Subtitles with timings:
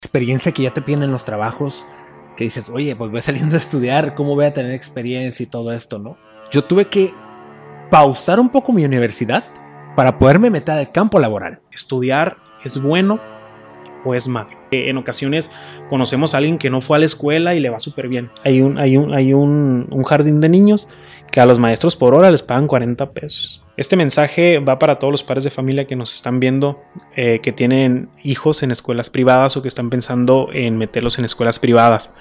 [0.00, 1.84] experiencia que ya te piden en los trabajos,
[2.34, 5.72] que dices, oye, pues voy saliendo a estudiar, ¿cómo voy a tener experiencia y todo
[5.72, 6.16] esto, no?
[6.50, 7.12] Yo tuve que
[7.90, 9.44] pausar un poco mi universidad
[9.94, 11.60] para poderme meter al campo laboral.
[11.70, 13.20] Estudiar es bueno
[14.04, 14.50] o es malo.
[14.70, 15.50] En ocasiones
[15.88, 18.30] conocemos a alguien que no fue a la escuela y le va súper bien.
[18.44, 20.88] Hay, un, hay, un, hay un, jardín de niños
[21.30, 23.62] que a los maestros por hora les pagan 40 pesos.
[23.76, 26.82] Este mensaje va para todos los padres de familia que nos están viendo,
[27.16, 31.58] eh, que tienen hijos en escuelas privadas o que están pensando en meterlos en escuelas
[31.58, 32.12] privadas.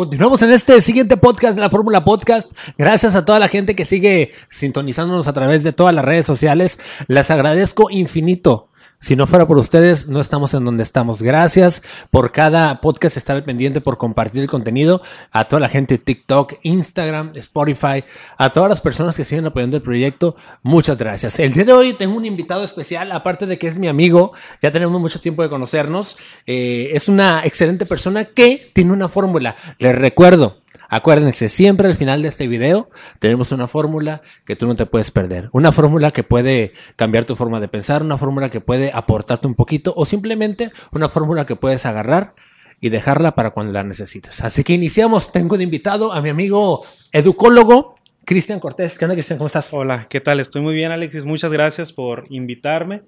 [0.00, 2.50] Continuamos en este siguiente podcast la Fórmula Podcast.
[2.78, 6.78] Gracias a toda la gente que sigue sintonizándonos a través de todas las redes sociales.
[7.06, 8.69] Les agradezco infinito.
[9.02, 11.22] Si no fuera por ustedes, no estamos en donde estamos.
[11.22, 15.00] Gracias por cada podcast, estar al pendiente, por compartir el contenido.
[15.32, 18.04] A toda la gente de TikTok, Instagram, Spotify,
[18.36, 21.38] a todas las personas que siguen apoyando el proyecto, muchas gracias.
[21.38, 24.70] El día de hoy tengo un invitado especial, aparte de que es mi amigo, ya
[24.70, 26.18] tenemos mucho tiempo de conocernos.
[26.46, 29.56] Eh, es una excelente persona que tiene una fórmula.
[29.78, 30.59] Les recuerdo,
[30.92, 35.12] Acuérdense, siempre al final de este video tenemos una fórmula que tú no te puedes
[35.12, 35.48] perder.
[35.52, 39.54] Una fórmula que puede cambiar tu forma de pensar, una fórmula que puede aportarte un
[39.54, 42.34] poquito o simplemente una fórmula que puedes agarrar
[42.80, 44.40] y dejarla para cuando la necesites.
[44.40, 45.30] Así que iniciamos.
[45.30, 47.94] Tengo de invitado a mi amigo educólogo.
[48.24, 49.38] Cristian Cortés, ¿qué onda Cristian?
[49.38, 49.72] ¿Cómo estás?
[49.72, 50.40] Hola, ¿qué tal?
[50.40, 53.02] Estoy muy bien Alexis, muchas gracias por invitarme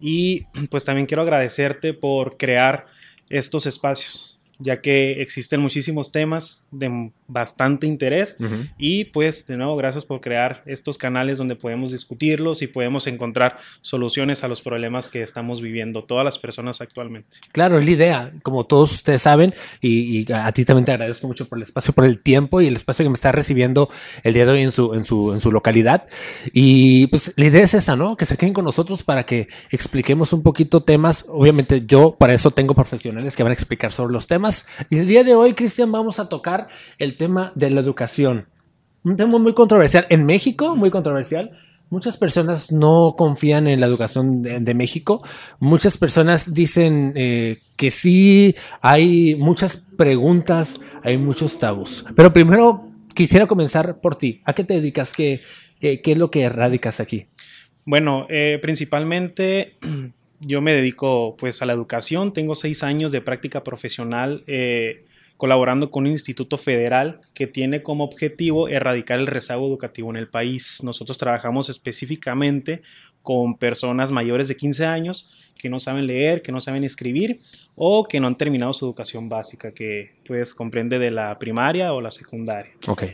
[0.00, 2.86] y pues también quiero agradecerte por crear
[3.28, 8.36] estos espacios ya que existen muchísimos temas de bastante interés.
[8.78, 13.58] Y pues de nuevo gracias por crear estos canales donde podemos discutirlos y podemos encontrar
[13.80, 17.38] soluciones a los problemas que estamos viviendo todas las personas actualmente.
[17.52, 21.46] Claro, es la idea, como todos ustedes saben y, a ti también te agradezco mucho
[21.48, 23.90] por el espacio, por el tiempo y el espacio que me está recibiendo
[24.22, 26.06] el día de hoy en su, en su, en su localidad.
[26.52, 28.16] Y pues la idea es esa, ¿no?
[28.16, 32.50] Que se queden con nosotros para que expliquemos un poquito temas, obviamente yo para eso
[32.50, 34.45] tengo profesionales que van a explicar sobre los temas
[34.90, 38.48] y el día de hoy, Cristian, vamos a tocar el tema de la educación.
[39.04, 40.06] Un tema muy controversial.
[40.10, 41.52] En México, muy controversial.
[41.88, 45.22] Muchas personas no confían en la educación de, México.
[45.60, 52.04] Muchas personas dicen eh, que sí, hay muchas preguntas, hay muchos tabús.
[52.16, 54.42] Pero primero quisiera comenzar por ti.
[54.44, 55.12] ¿A qué te dedicas?
[55.12, 55.42] ¿Qué,
[55.80, 57.28] es lo que radicas aquí?
[57.84, 59.78] Bueno, eh, principalmente
[60.40, 65.04] yo me dedico pues a la educación, tengo seis años de práctica profesional eh,
[65.36, 70.28] colaborando con un instituto federal que tiene como objetivo erradicar el rezago educativo en el
[70.28, 70.82] país.
[70.82, 72.82] Nosotros trabajamos específicamente
[73.22, 77.40] con personas mayores de 15 años que no saben leer, que no saben escribir
[77.74, 82.00] o que no han terminado su educación básica, que pues comprende de la primaria o
[82.00, 82.72] la secundaria.
[82.86, 83.04] Ok.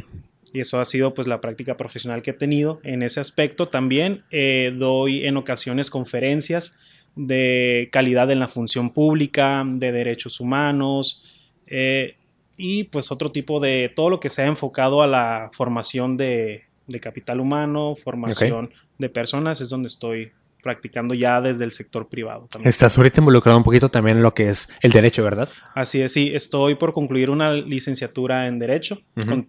[0.52, 3.68] Y eso ha sido pues la práctica profesional que he tenido en ese aspecto.
[3.68, 6.78] También eh, doy en ocasiones conferencias
[7.14, 11.22] de calidad en la función pública, de derechos humanos
[11.66, 12.16] eh,
[12.56, 16.64] y pues otro tipo de todo lo que sea enfocado a la formación de,
[17.00, 22.46] capital humano, formación de personas, es donde estoy practicando ya desde el sector privado.
[22.50, 22.68] También.
[22.68, 25.48] Estás ahorita involucrado un poquito también en lo que es el derecho, ¿verdad?
[25.74, 29.02] Así es, sí, estoy por concluir una licenciatura en derecho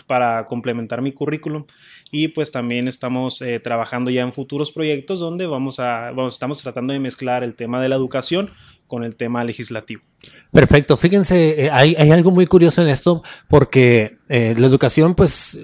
[0.08, 1.66] para complementar mi currículum
[2.12, 6.94] y pues también estamos eh, trabajando ya en futuros proyectos donde vamos a, estamos tratando
[6.94, 8.52] de mezclar el tema de la educación
[8.88, 10.02] con el tema legislativo.
[10.52, 15.58] Perfecto, fíjense, eh, hay, hay, algo muy curioso en esto porque eh, la educación pues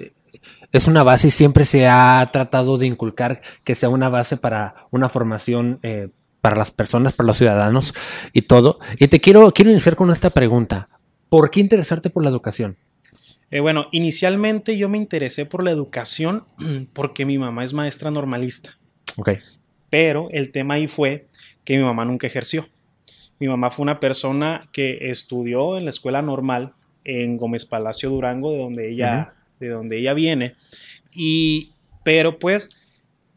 [0.72, 4.86] es una base y siempre se ha tratado de inculcar que sea una base para
[4.90, 6.08] una formación eh,
[6.40, 7.94] para las personas, para los ciudadanos
[8.32, 8.78] y todo.
[8.98, 10.88] Y te quiero, quiero iniciar con esta pregunta.
[11.28, 12.76] ¿Por qué interesarte por la educación?
[13.50, 16.44] Eh, bueno, inicialmente yo me interesé por la educación
[16.92, 18.78] porque mi mamá es maestra normalista.
[19.16, 19.30] Ok.
[19.90, 21.26] Pero el tema ahí fue
[21.64, 22.68] que mi mamá nunca ejerció.
[23.40, 28.52] Mi mamá fue una persona que estudió en la escuela normal en Gómez Palacio Durango,
[28.52, 30.54] de donde ella de donde ella viene,
[31.12, 31.72] y,
[32.02, 32.76] pero pues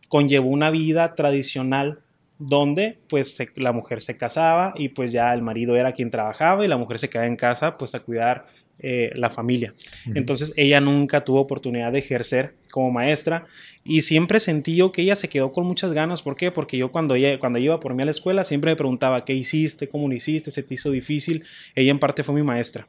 [0.07, 1.99] conllevó una vida tradicional
[2.39, 6.67] donde pues la mujer se casaba y pues ya el marido era quien trabajaba y
[6.67, 8.45] la mujer se quedaba en casa pues a cuidar
[8.79, 9.73] eh, la familia.
[10.13, 13.45] Entonces ella nunca tuvo oportunidad de ejercer como maestra
[13.85, 16.21] y siempre sentí yo que ella se quedó con muchas ganas.
[16.21, 16.51] ¿Por qué?
[16.51, 19.33] Porque yo cuando, ella, cuando iba por mí a la escuela siempre me preguntaba, ¿qué
[19.33, 19.87] hiciste?
[19.87, 20.51] ¿Cómo lo hiciste?
[20.51, 21.43] ¿Se te hizo difícil?
[21.75, 22.87] Ella en parte fue mi maestra.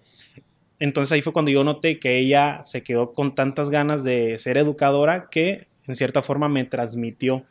[0.79, 4.57] Entonces ahí fue cuando yo noté que ella se quedó con tantas ganas de ser
[4.59, 7.45] educadora que en cierta forma me transmitió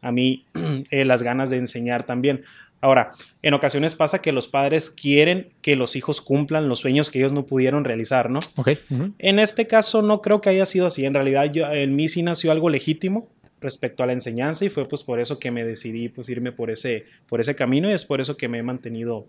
[0.00, 0.46] a mí
[0.90, 2.42] eh, las ganas de enseñar también.
[2.82, 3.10] Ahora,
[3.42, 7.32] en ocasiones pasa que los padres quieren que los hijos cumplan los sueños que ellos
[7.32, 8.40] no pudieron realizar, ¿no?
[8.56, 8.70] Ok.
[9.18, 11.04] En este caso no creo que haya sido así.
[11.04, 13.28] En realidad yo, en mí sí nació algo legítimo
[13.60, 16.70] respecto a la enseñanza y fue pues por eso que me decidí pues irme por
[16.70, 19.26] ese, por ese camino y es por eso que me he mantenido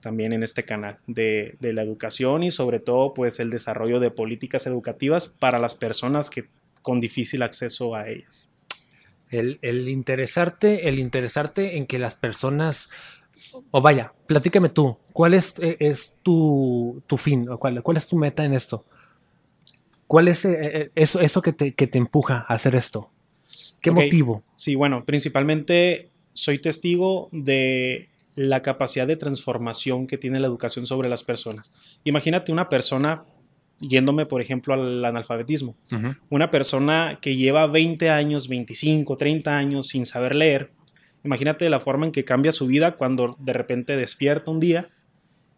[0.00, 4.10] también en este canal de, de la educación y sobre todo pues el desarrollo de
[4.10, 6.46] políticas educativas para las personas que
[6.82, 8.52] con difícil acceso a ellas.
[9.30, 12.90] El, el interesarte, el interesarte en que las personas
[13.70, 17.46] o vaya, platícame tú, ¿cuál es, eh, es tu, tu, fin?
[17.58, 18.84] ¿Cuál, ¿Cuál es tu meta en esto?
[20.06, 23.10] ¿Cuál es eh, eh, eso, eso que, te, que te empuja a hacer esto?
[23.80, 24.42] ¿Qué motivo?
[24.54, 28.09] Sí, bueno, principalmente soy testigo de
[28.48, 31.72] la capacidad de transformación que tiene la educación sobre las personas.
[32.04, 33.24] Imagínate una persona,
[33.80, 35.76] yéndome por ejemplo al analfabetismo,
[36.28, 40.70] una persona que lleva 20 años, 25, 30 años sin saber leer,
[41.24, 44.88] Imagínate la forma en que cambia su vida cuando de repente despierta un día,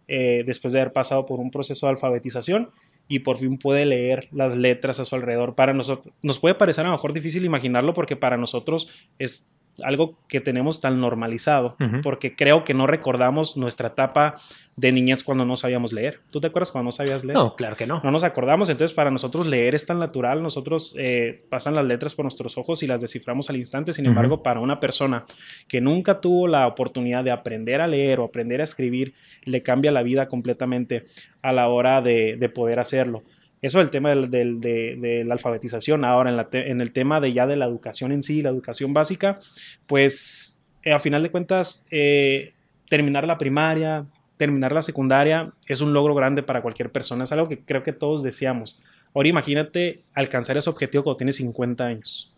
[0.08, 2.70] eh, después de haber pasado por un proceso de alfabetización
[3.08, 5.55] y por fin puede leer las letras a su alrededor.
[5.55, 8.88] Para nosotros, nos puede parecer a lo mejor difícil imaginarlo porque para nosotros
[9.19, 9.52] es
[9.82, 14.36] algo que tenemos tan normalizado, porque creo que no recordamos nuestra etapa
[14.76, 16.20] de niñez cuando no sabíamos leer.
[16.30, 17.36] ¿Tú te acuerdas cuando no sabías leer?
[17.36, 18.00] No, claro que no.
[18.04, 22.14] No nos acordamos, entonces para nosotros leer es tan natural, nosotros eh, pasan las letras
[22.14, 25.24] por nuestros ojos y las desciframos al instante, sin embargo, para una persona
[25.69, 29.14] que nunca tuvo la oportunidad de aprender a leer o aprender a escribir,
[29.44, 31.04] le cambia la vida completamente
[31.42, 33.22] a la hora de, de poder hacerlo.
[33.62, 36.05] Eso es el tema de, la alfabetización.
[36.05, 39.38] Ahora, en, el tema de ya de la educación en sí, la educación básica,
[39.87, 42.55] pues eh, a final de cuentas, eh,
[42.88, 44.05] terminar la primaria,
[44.37, 47.23] terminar la secundaria es un logro grande para cualquier persona.
[47.23, 48.81] Es algo que creo que todos deseamos.
[49.14, 52.32] Ahora imagínate alcanzar ese objetivo cuando tienes 50 años.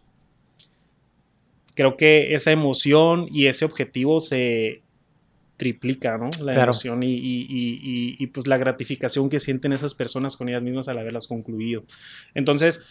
[1.75, 4.84] Creo que esa emoción y ese objetivo se,
[5.57, 6.27] triplica, ¿no?
[6.43, 11.29] La emoción y, pues la gratificación que sienten esas personas con ellas mismas al haberlas
[11.29, 11.85] concluido.
[12.35, 12.87] Entonces,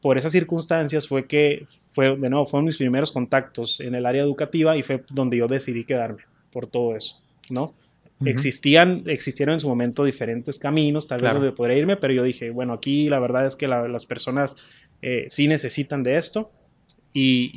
[0.00, 4.22] por esas circunstancias fue que, fue, de nuevo, fueron mis primeros contactos en el área
[4.22, 7.74] educativa y fue donde yo decidí quedarme por todo eso, ¿no?
[8.24, 12.50] Existían, existieron en su momento diferentes caminos, tal vez donde podría irme, pero yo dije,
[12.50, 14.56] bueno, aquí la verdad es que las personas
[15.02, 16.50] eh, sí necesitan de esto
[17.12, 17.50] y,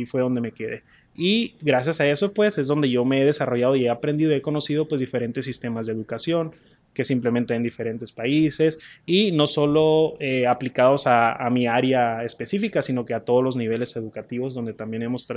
[0.00, 0.82] y, fue donde me quedé.
[1.20, 4.36] Y gracias a eso, pues, es donde yo me he desarrollado y he aprendido y
[4.36, 6.52] he conocido, pues, diferentes sistemas de educación
[6.94, 12.82] que se implementan en diferentes países y no solo eh, aplicados a, mi área específica,
[12.82, 15.28] sino que a todos los niveles educativos, donde también hemos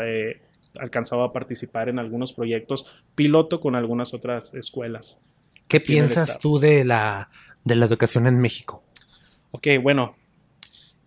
[0.79, 2.85] alcanzado a participar en algunos proyectos
[3.15, 5.23] piloto con algunas otras escuelas.
[5.67, 7.29] ¿Qué piensas tú de la,
[7.63, 8.83] de la educación en México?
[9.49, 10.15] Ok, bueno,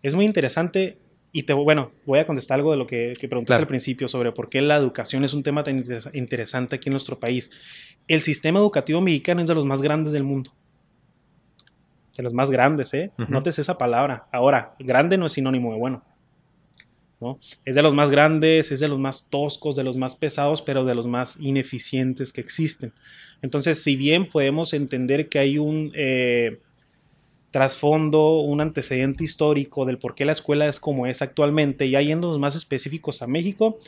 [0.02, 0.98] es muy interesante
[1.36, 4.30] y te, bueno, voy a contestar algo de lo que, que preguntaste al principio sobre
[4.30, 7.96] por qué la educación es un tema tan interesante aquí en nuestro país.
[8.06, 10.52] El sistema educativo mexicano es de los más grandes del mundo.
[12.16, 13.10] De los más grandes, ¿eh?
[13.16, 14.28] Notes esa palabra.
[14.30, 16.04] Ahora, grande no es sinónimo de bueno.
[17.20, 17.40] ¿no?
[17.64, 20.84] Es de los más grandes, es de los más toscos, de los más pesados, pero
[20.84, 22.92] de los más ineficientes que existen.
[23.42, 25.90] Entonces, si bien podemos entender que hay un...
[25.96, 26.60] Eh,
[27.54, 32.40] trasfondo, un antecedente histórico del por qué la escuela es como es actualmente, y yéndonos
[32.40, 33.78] más específicos a México,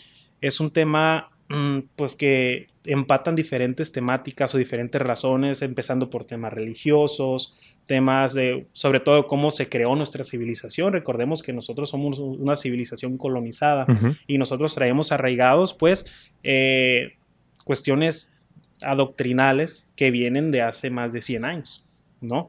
[0.41, 6.53] es un tema mm, pues que empatan diferentes temáticas o diferentes razones, empezando por temas
[6.53, 10.93] religiosos, temas de, sobre todo, cómo se creó nuestra civilización.
[10.93, 13.85] Recordemos que nosotros somos una civilización colonizada
[14.29, 17.17] y nosotros traemos arraigados, pues, eh,
[17.65, 18.37] cuestiones
[18.81, 21.85] adoctrinales que vienen de hace más de 100 años,
[22.21, 22.47] ¿no?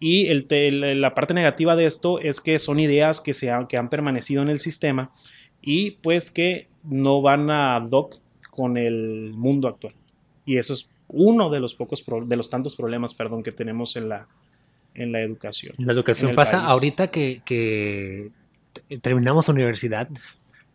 [0.00, 3.76] Y el, la parte negativa de esto es que son ideas que, se han, que
[3.76, 5.10] han permanecido en el sistema
[5.60, 8.16] y pues que no van a doc
[8.50, 9.94] con el mundo actual.
[10.46, 14.08] Y eso es uno de los pocos, de los tantos problemas, perdón, que tenemos en
[14.08, 14.26] la,
[14.94, 15.74] en la educación.
[15.78, 18.30] La educación pasa ahorita que, que
[19.02, 20.08] terminamos universidad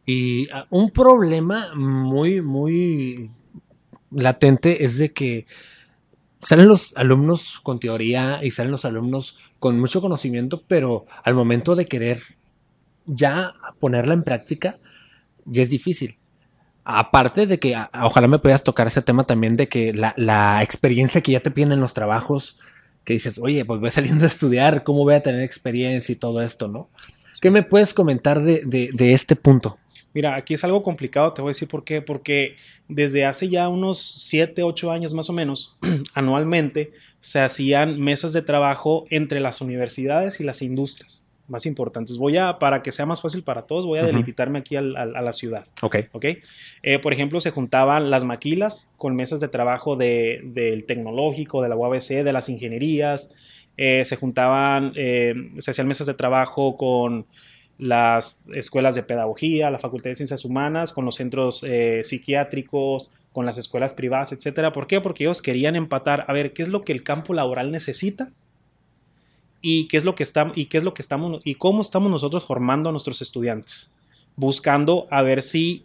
[0.05, 3.32] y ah, un problema muy, muy
[4.12, 5.48] latente es de que
[6.46, 11.75] salen los alumnos con teoría y salen los alumnos con mucho conocimiento, pero al momento
[11.75, 12.22] de querer
[13.06, 14.78] ya ponerla en práctica,
[15.46, 16.20] ya es difícil.
[16.84, 21.32] Aparte de que ojalá me puedas tocar ese tema también de que la, experiencia que
[21.32, 22.60] ya te piden en los trabajos,
[23.04, 26.44] que dices, oye, pues voy saliendo a estudiar, ¿cómo voy a tener experiencia y todo
[26.44, 26.90] esto, no?
[27.42, 29.80] ¿Qué me puedes comentar de, de este punto?
[30.16, 32.02] Mira, aquí es algo complicado, te voy a decir por qué.
[32.02, 32.56] Porque
[32.88, 35.78] desde hace ya unos 7, 8 años más o menos,
[36.16, 42.18] anualmente se hacían mesas de trabajo entre las universidades y las industrias más importantes.
[42.18, 45.34] Voy a, para que sea más fácil para todos, voy a delimitarme aquí a la
[45.34, 45.68] ciudad.
[45.82, 45.98] Ok.
[46.14, 46.26] Ok.
[46.82, 51.76] Eh, por ejemplo, se juntaban las maquilas con mesas de trabajo del tecnológico, de la
[51.76, 53.32] UABC, de las ingenierías.
[53.78, 57.26] Eh, se juntaban, eh, se hacían mesas de trabajo con
[57.77, 63.46] las escuelas de pedagogía, la Facultad de Ciencias Humanas, con los centros eh, psiquiátricos, con
[63.46, 64.72] las escuelas privadas, etcétera.
[64.72, 65.01] ¿Por qué?
[65.01, 68.32] Porque ellos querían empatar a ver qué es lo que el campo laboral necesita
[69.62, 72.10] y qué es lo que está, y qué es lo que estamos y cómo estamos
[72.10, 73.94] nosotros formando a nuestros estudiantes,
[74.36, 75.84] buscando a ver si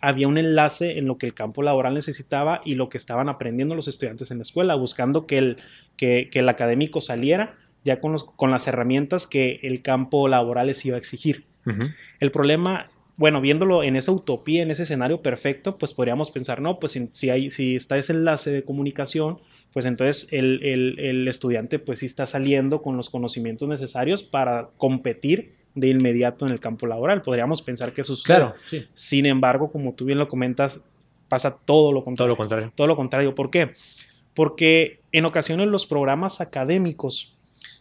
[0.00, 3.74] había un enlace en lo que el campo laboral necesitaba y lo que estaban aprendiendo
[3.74, 5.56] los estudiantes en la escuela, buscando que el,
[5.96, 7.54] que, el académico saliera
[7.84, 11.46] ya con, los, con las herramientas que el campo laboral les iba a exigir.
[12.18, 12.88] El problema
[13.20, 17.28] bueno, viéndolo en esa utopía, en ese escenario perfecto, pues podríamos pensar, no, pues si,
[17.28, 19.36] hay, si está ese enlace de comunicación,
[19.74, 25.88] pues entonces el, estudiante pues sí está saliendo con los conocimientos necesarios para competir de
[25.88, 27.20] inmediato en el campo laboral.
[27.20, 28.38] Podríamos pensar que eso sucede.
[28.38, 28.86] Claro, sí.
[28.94, 30.80] Sin embargo, como tú bien lo comentas,
[31.28, 32.16] pasa todo lo contrario.
[32.16, 32.72] Todo lo contrario.
[32.74, 33.34] Todo lo contrario.
[33.34, 33.72] ¿Por qué?
[34.32, 37.36] Porque en ocasiones los programas académicos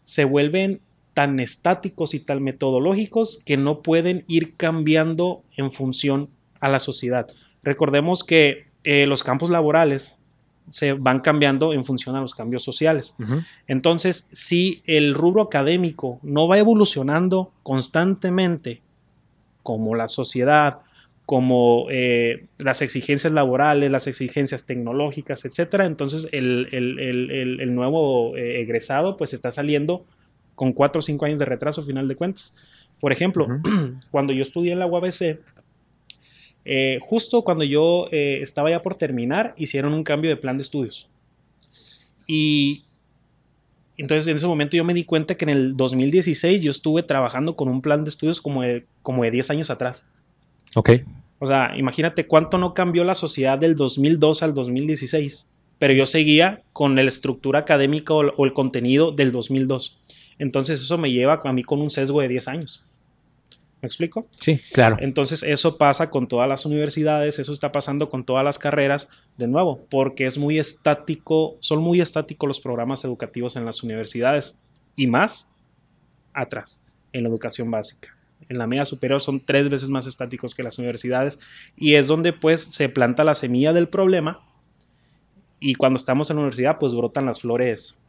[0.09, 0.81] se vuelven
[1.13, 7.27] tan estáticos y tan metodológicos que no pueden ir cambiando en función a la sociedad.
[7.61, 10.17] Recordemos que eh, los campos laborales
[10.69, 13.15] se van cambiando en función a los cambios sociales.
[13.67, 18.81] Entonces, si el rubro académico no va evolucionando constantemente
[19.61, 20.79] como la sociedad,
[21.29, 29.35] como eh, las exigencias laborales, las exigencias tecnológicas, etcétera, entonces el, nuevo eh, egresado pues
[29.35, 30.01] está saliendo
[30.55, 32.55] con cuatro o cinco años de retraso, final de cuentas.
[32.99, 33.45] Por ejemplo,
[34.09, 35.37] cuando yo estudié en la UABC,
[36.65, 40.63] eh, justo cuando yo eh, estaba ya por terminar, hicieron un cambio de plan de
[40.63, 41.11] estudios.
[42.25, 42.85] Y
[43.97, 47.55] entonces en ese momento yo me di cuenta que en el 2016 yo estuve trabajando
[47.55, 50.07] con un plan de estudios como de, como de 10 años atrás.
[50.75, 50.91] Ok.
[51.39, 55.47] O sea, imagínate cuánto no cambió la sociedad del 2002 al 2016,
[55.77, 59.97] pero yo seguía con la estructura académica o el contenido del 2002.
[60.37, 62.83] Entonces eso me lleva a mí con un sesgo de 10 años.
[63.81, 64.27] ¿Me explico?
[64.37, 64.97] Sí, claro.
[64.99, 69.07] Entonces eso pasa con todas las universidades, eso está pasando con todas las carreras,
[69.37, 74.63] de nuevo, porque es muy estático, son muy estáticos los programas educativos en las universidades
[74.97, 75.51] y más
[76.33, 76.81] atrás,
[77.13, 78.18] en la educación básica.
[78.47, 81.39] En la media superior son tres veces más estáticos que las universidades
[81.75, 84.39] y es donde pues se planta la semilla del problema
[85.59, 88.01] y cuando estamos en la universidad pues brotan las flores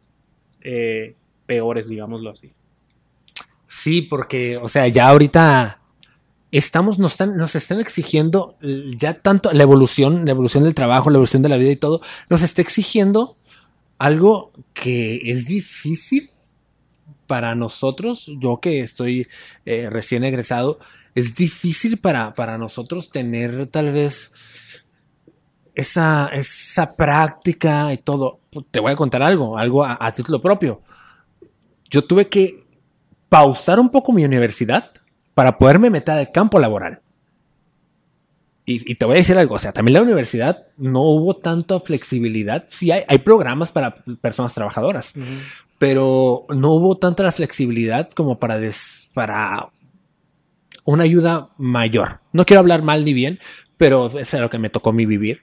[0.63, 1.15] eh,
[1.47, 2.53] peores, digámoslo así.
[3.67, 5.81] Sí, porque, o sea, ya ahorita
[6.53, 8.57] estamos, nos están, nos están exigiendo
[8.97, 12.01] ya tanto la evolución, la evolución del trabajo, la evolución de la vida y todo,
[12.29, 13.37] nos está exigiendo
[13.99, 16.30] algo que es difícil
[17.31, 19.29] para nosotros, yo que estoy
[19.65, 20.81] eh, recién egresado,
[21.15, 24.89] es difícil para, para nosotros tener tal vez
[25.75, 28.41] esa, esa práctica y todo.
[28.73, 30.83] Te voy a contar algo, algo a título propio
[31.91, 32.65] yo tuve que
[33.29, 34.91] pausar un poco mi universidad
[35.35, 37.03] para poderme meter al campo laboral.
[38.73, 42.67] Y, te voy a decir algo, o sea, también la universidad no hubo tanta flexibilidad.
[42.69, 45.13] Sí hay, hay programas para personas trabajadoras,
[45.81, 48.61] pero no hubo tanta flexibilidad como para,
[49.15, 49.71] para
[50.85, 52.21] una ayuda mayor.
[52.35, 53.39] No quiero hablar mal ni bien,
[53.79, 55.41] pero es lo que me tocó mí vivir.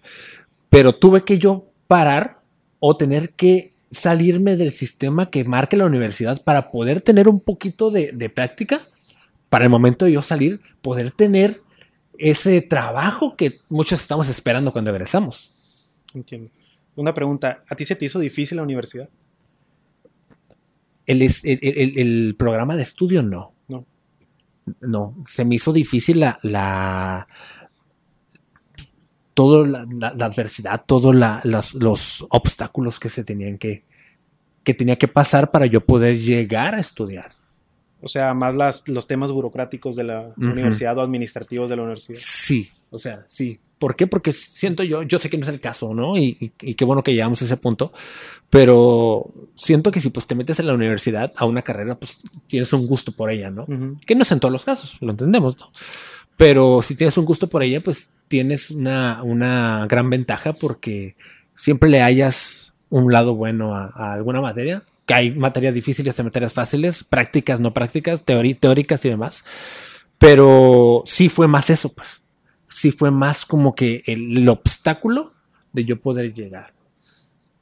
[0.70, 2.44] Pero tuve que yo parar
[2.78, 7.90] o tener que salirme del sistema que marque la universidad para poder tener un poquito
[7.90, 8.88] de, práctica,
[9.50, 11.62] para el momento de yo salir, poder tener
[12.20, 15.56] ese trabajo que muchos estamos esperando cuando egresamos.
[16.14, 16.52] Entiendo.
[16.96, 19.10] Una pregunta, ¿a ti se te hizo difícil la universidad?
[21.08, 23.56] El, el, programa de estudio no.
[23.68, 23.86] No.
[24.82, 27.28] No, se me hizo difícil la, la
[29.34, 31.16] toda la, adversidad, todos
[31.76, 33.86] los obstáculos que se tenían que,
[34.64, 37.32] que tenía que pasar para yo poder llegar a estudiar.
[38.02, 42.20] O sea, más las, los temas burocráticos de la universidad o administrativos de la universidad.
[42.22, 43.60] Sí, o sea, sí.
[43.80, 44.08] ¿Por qué?
[44.08, 46.18] Porque siento yo, yo sé que no es el caso, ¿no?
[46.18, 47.92] Y, qué bueno que llegamos a ese punto,
[48.50, 52.74] pero siento que si pues te metes en la universidad a una carrera, pues tienes
[52.74, 53.68] un gusto por ella, ¿no?
[54.06, 55.72] Que no es en todos los casos, lo entendemos, ¿no?
[56.38, 61.16] Pero si tienes un gusto por ella, pues tienes una, una gran ventaja porque
[61.56, 64.84] siempre le hayas un lado bueno a, alguna materia.
[65.06, 69.44] Que hay materias difíciles y materias fáciles, prácticas, no prácticas, teóricas y demás.
[70.18, 72.24] Pero sí fue más eso, pues.
[72.68, 75.34] Sí fue más como que el, obstáculo
[75.74, 76.74] de yo poder llegar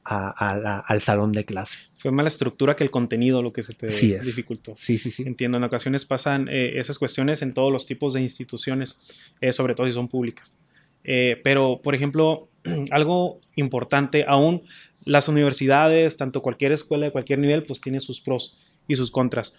[0.04, 1.78] al salón de clase.
[1.96, 4.72] Fue más la estructura que el contenido lo que se te dificultó.
[4.74, 5.24] Sí, sí, sí.
[5.24, 8.98] Entiendo, en ocasiones pasan eh, esas cuestiones en todos los tipos de instituciones,
[9.40, 10.58] eh, sobre todo si son públicas.
[11.02, 12.48] Eh, pero, por ejemplo,
[12.90, 14.62] algo importante, aún
[15.04, 18.56] las universidades, tanto cualquier escuela de cualquier nivel, pues tiene sus pros.
[18.88, 19.52] y sus contras.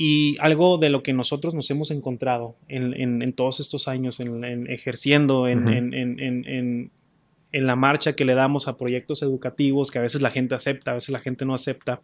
[0.00, 5.48] Y algo de lo que nosotros nos hemos encontrado en, todos estos años, en, ejerciendo,
[5.48, 6.92] en,
[7.50, 10.94] la marcha que le damos a proyectos educativos, que a veces la gente acepta, a
[10.94, 12.00] veces la gente no acepta,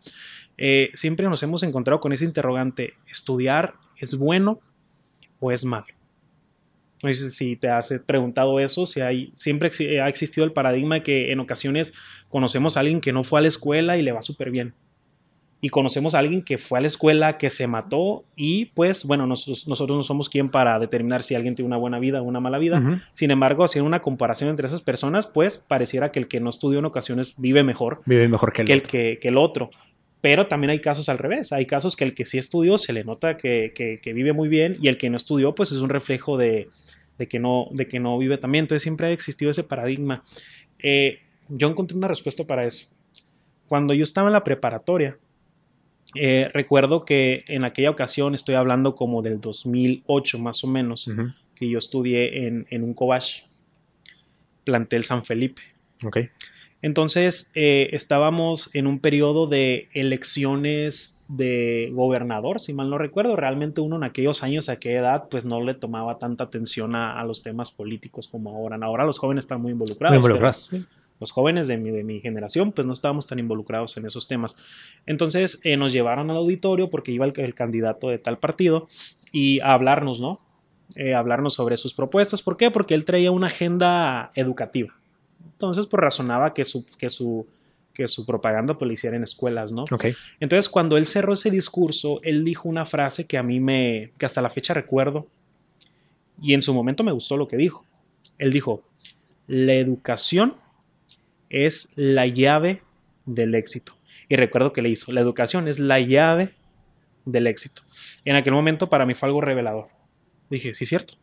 [0.58, 4.58] eh, siempre nos hemos encontrado con ese interrogante, ¿estudiar es bueno
[5.38, 5.86] o es malo?
[7.00, 9.70] No sé si te has preguntado eso, si hay, siempre
[10.02, 11.94] ha existido el paradigma de que en ocasiones
[12.28, 14.74] conocemos a alguien que no fue a la escuela y le va súper bien
[15.64, 19.26] y conocemos a alguien que fue a la escuela, que se mató y pues bueno,
[19.26, 22.38] nosotros, nosotros no somos quien para determinar si alguien tiene una buena vida o una
[22.38, 23.00] mala vida.
[23.14, 26.80] Sin embargo, haciendo una comparación entre esas personas, pues pareciera que el que no estudió
[26.80, 28.02] en ocasiones vive mejor.
[28.04, 29.70] Vive mejor que el, que, el otro.
[30.20, 31.50] Pero también hay casos al revés.
[31.50, 34.76] Hay casos que el que sí estudió se le nota que, que vive muy bien
[34.82, 36.68] y el que no estudió pues es un reflejo de,
[37.16, 38.64] de, que, no, de que no vive también.
[38.64, 40.22] Entonces siempre ha existido ese paradigma.
[40.78, 42.86] Eh, yo encontré una respuesta para eso.
[43.66, 45.16] Cuando yo estaba en la preparatoria,
[46.14, 51.08] eh, recuerdo que en aquella ocasión, estoy hablando como del 2008 más o menos,
[51.54, 53.44] que yo estudié en, un Cobach,
[54.64, 55.62] plantel San Felipe.
[56.82, 63.36] Entonces eh, estábamos en un periodo de elecciones de gobernador, si mal no recuerdo.
[63.36, 67.24] Realmente uno en aquellos años, a aquella edad, pues no le tomaba tanta atención a,
[67.24, 68.78] los temas políticos como ahora.
[68.82, 70.12] Ahora los jóvenes están muy involucrados.
[70.12, 70.70] Muy involucrados
[71.24, 74.56] los jóvenes de mi, de mi generación, pues no estábamos tan involucrados en esos temas.
[75.06, 78.86] Entonces eh, nos llevaron al auditorio porque iba el, candidato de tal partido
[79.32, 80.42] y a hablarnos, ¿no?
[80.96, 82.42] Eh, hablarnos sobre sus propuestas.
[82.42, 82.70] ¿Por qué?
[82.70, 84.94] Porque él traía una agenda educativa.
[85.52, 87.46] Entonces, pues razonaba que su, que su,
[87.94, 89.84] que su propaganda pues, hiciera en escuelas, ¿no?
[89.90, 90.14] Okay.
[90.40, 94.26] Entonces, cuando él cerró ese discurso, él dijo una frase que a mí me, que
[94.26, 95.26] hasta la fecha recuerdo,
[96.42, 97.82] y en su momento me gustó lo que dijo.
[98.36, 98.82] Él dijo,
[99.46, 100.54] la educación
[101.54, 102.82] es la llave
[103.26, 103.96] del éxito.
[104.28, 106.50] Y recuerdo que le hizo, la educación es la llave
[107.24, 107.82] del éxito.
[108.24, 109.88] En aquel momento para mí fue algo revelador.
[110.50, 111.14] Dije, sí, es cierto.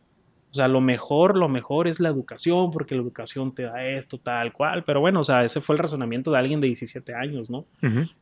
[0.50, 4.18] O sea, lo mejor, lo mejor es la educación, porque la educación te da esto,
[4.18, 4.84] tal cual.
[4.84, 7.64] Pero bueno, o sea, ese fue el razonamiento de alguien de 17 años, ¿no?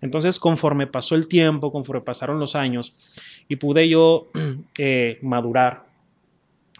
[0.00, 2.94] Entonces, conforme pasó el tiempo, conforme pasaron los años,
[3.48, 4.30] y pude yo
[4.78, 5.86] eh, madurar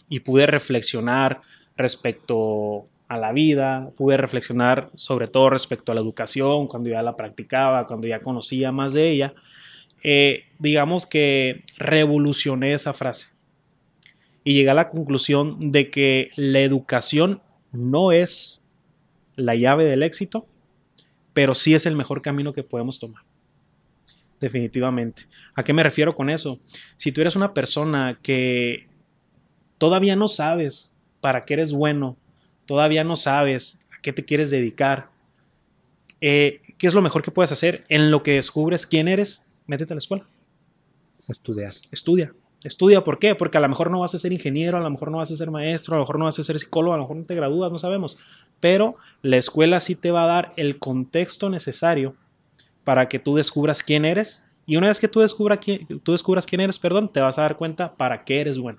[0.08, 1.40] y pude reflexionar
[1.76, 7.16] respecto a la vida, pude reflexionar sobre todo respecto a la educación, cuando ya la
[7.16, 9.34] practicaba, cuando ya conocía más de ella,
[10.04, 13.30] eh, digamos que revolucioné esa frase
[14.44, 17.42] y llegué a la conclusión de que la educación
[17.72, 18.62] no es
[19.34, 20.46] la llave del éxito,
[21.32, 23.24] pero sí es el mejor camino que podemos tomar.
[24.38, 25.24] Definitivamente.
[25.56, 26.60] ¿A qué me refiero con eso?
[26.94, 28.86] Si tú eres una persona que
[29.78, 32.16] todavía no sabes para qué eres bueno,
[32.70, 35.08] todavía no sabes a qué te quieres dedicar,
[36.20, 37.84] eh, ¿qué es lo mejor que puedes hacer?
[37.88, 40.24] En lo que descubres quién eres, métete a la escuela.
[41.26, 41.72] Estudiar.
[41.90, 42.32] Estudia.
[42.62, 43.34] Estudia, ¿por qué?
[43.34, 45.36] Porque a lo mejor no vas a ser ingeniero, a lo mejor no vas a
[45.36, 47.34] ser maestro, a lo mejor no vas a ser psicólogo, a lo mejor no te
[47.34, 48.16] gradúas, no sabemos.
[48.60, 52.14] Pero la escuela sí te va a dar el contexto necesario
[52.84, 54.48] para que tú descubras quién eres.
[54.64, 57.42] Y una vez que tú, descubras quién, tú descubras quién eres, perdón, te vas a
[57.42, 58.78] dar cuenta para qué eres bueno.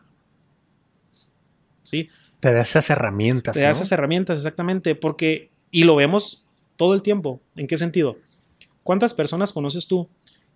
[1.83, 2.07] ¿Sí?
[2.41, 3.53] Te da esas herramientas.
[3.53, 6.43] Te da esas herramientas, exactamente, porque, y lo vemos
[6.75, 7.39] todo el tiempo.
[7.55, 8.17] ¿En qué sentido?
[8.83, 10.09] ¿Cuántas personas conoces tú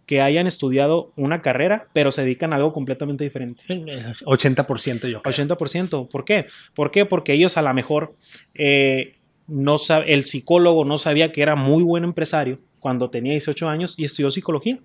[0.08, 3.64] que hayan estudiado una carrera, pero se dedican a algo completamente diferente?
[3.68, 5.48] 80% yo creo.
[5.48, 6.10] 80%.
[6.10, 6.48] ¿Por qué?
[6.74, 7.06] ¿Por qué?
[7.06, 8.16] Porque ellos a lo mejor
[8.56, 9.16] eh,
[9.48, 14.06] no el psicólogo no sabía que era muy buen empresario cuando tenía 18 años y
[14.06, 14.80] estudió psicología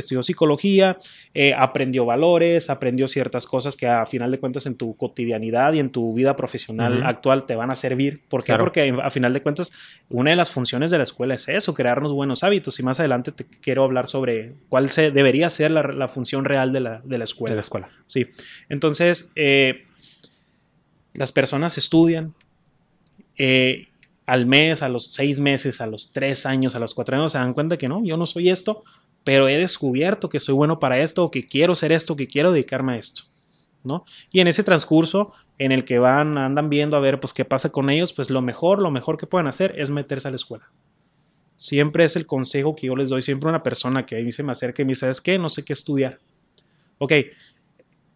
[0.00, 0.98] estudió psicología,
[1.34, 5.78] eh, aprendió valores, aprendió ciertas cosas que a final de cuentas en tu cotidianidad y
[5.78, 8.22] en tu vida profesional actual te van a servir.
[8.28, 8.54] ¿Por qué?
[8.56, 9.72] Porque a final de cuentas
[10.08, 12.78] una de las funciones de la escuela es eso, crearnos buenos hábitos.
[12.78, 16.80] Y más adelante te quiero hablar sobre cuál se, debería ser la, función real de
[16.80, 17.52] la, escuela.
[17.52, 17.88] De la escuela.
[18.06, 18.26] Sí.
[18.68, 19.84] Entonces, eh,
[21.14, 22.34] las personas estudian.
[23.38, 23.88] Eh,
[24.26, 27.38] al mes, a los seis meses, a los tres años, a los cuatro años, se
[27.38, 28.82] dan cuenta que no, yo no soy esto,
[29.26, 32.52] pero he descubierto que soy bueno para esto, o que quiero ser esto, que quiero
[32.52, 33.24] dedicarme a esto.
[33.82, 34.04] ¿no?
[34.30, 37.70] Y en ese transcurso en el que van, andan viendo a ver pues qué pasa
[37.70, 40.70] con ellos, pues lo mejor, lo mejor que pueden hacer es meterse a la escuela.
[41.56, 44.44] Siempre es el consejo que yo les doy, siempre una persona que a mí se
[44.44, 45.40] me acerca y me dice, ¿sabes qué?
[45.40, 46.20] No sé qué estudiar.
[46.98, 47.12] Ok,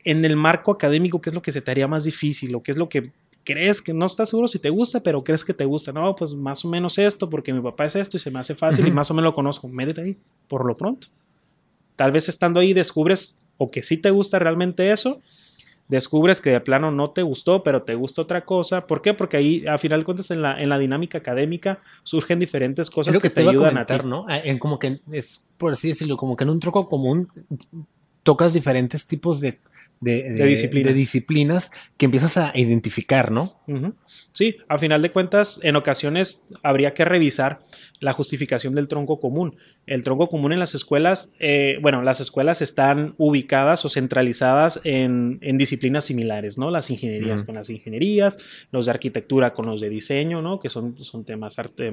[0.04, 2.54] en el marco académico, ¿qué es lo que se te haría más difícil?
[2.54, 3.10] ¿O qué es lo que
[3.44, 5.92] crees que no estás seguro si te gusta, pero crees que te gusta.
[5.92, 8.54] No, pues más o menos esto, porque mi papá es esto y se me hace
[8.54, 9.68] fácil y más o menos lo conozco.
[9.68, 10.16] Métete ahí,
[10.48, 11.08] por lo pronto.
[11.96, 15.20] Tal vez estando ahí descubres o que sí te gusta realmente eso,
[15.88, 18.86] descubres que de plano no te gustó, pero te gusta otra cosa.
[18.86, 19.12] ¿Por qué?
[19.12, 23.18] Porque ahí, a final de cuentas, en la, en la dinámica académica surgen diferentes cosas
[23.18, 23.94] que, te, ayudan a, ti.
[24.04, 24.24] ¿no?
[24.28, 27.28] Ah, En como que es, por así decirlo, como que en un troco común
[28.22, 29.58] tocas diferentes tipos de,
[30.00, 30.92] de, disciplinas.
[30.92, 33.62] de disciplinas que empiezas a identificar, ¿no?
[34.32, 37.60] Sí, a final de cuentas, en ocasiones habría que revisar
[38.00, 39.56] la justificación del tronco común.
[39.86, 45.38] El tronco común en las escuelas, eh, bueno, las escuelas están ubicadas o centralizadas en,
[45.42, 46.70] en disciplinas similares, ¿no?
[46.70, 48.38] Las ingenierías con las ingenierías,
[48.72, 50.58] los de arquitectura con los de diseño, ¿no?
[50.60, 51.92] Que son, son temas arte-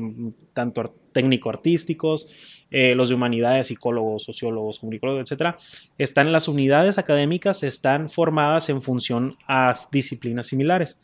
[0.54, 2.30] tanto ar- técnico-artísticos,
[2.72, 5.58] eh, los de humanidades, psicólogos, sociólogos, comunicólogos, etcétera.
[5.98, 11.00] Están las unidades académicas, están formadas en función a disciplinas similares.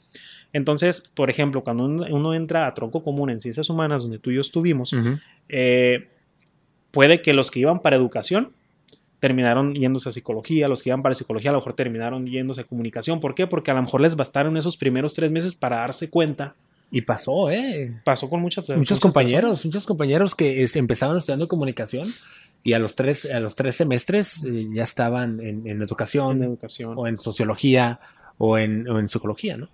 [0.53, 4.35] Entonces, por ejemplo, cuando uno, entra a tronco común en ciencias humanas, donde tú y
[4.35, 4.95] yo estuvimos,
[5.49, 6.09] eh,
[6.91, 8.53] puede que los que iban para educación
[9.19, 12.63] terminaron yéndose a psicología, los que iban para psicología a lo mejor terminaron yéndose a
[12.65, 13.19] comunicación.
[13.19, 13.47] ¿Por qué?
[13.47, 16.55] Porque a lo mejor les bastaron esos primeros tres meses para darse cuenta.
[16.91, 18.01] Y pasó, ¿eh?
[18.03, 22.07] Pasó con muchas Muchos muchas compañeros, muchos compañeros que este, empezaban estudiando comunicación
[22.63, 26.93] y a los tres, a los tres semestres eh, ya estaban en, educación en educación.
[26.95, 27.99] o en sociología
[28.37, 29.69] o en, o en psicología, ¿no?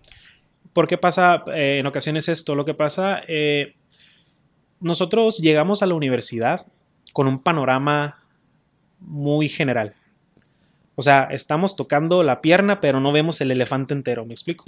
[0.80, 2.56] ¿Por qué pasa eh, en ocasiones esto?
[2.56, 3.76] Lo que pasa, eh,
[4.80, 6.68] nosotros llegamos a la universidad
[7.12, 8.24] con un panorama
[9.02, 9.94] muy general.
[10.96, 14.64] O sea, estamos tocando la pierna, pero no vemos el elefante entero, ¿me explico?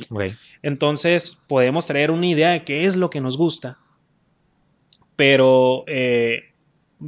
[0.62, 3.78] Entonces podemos traer una idea de qué es lo que nos gusta,
[5.16, 6.51] pero eh,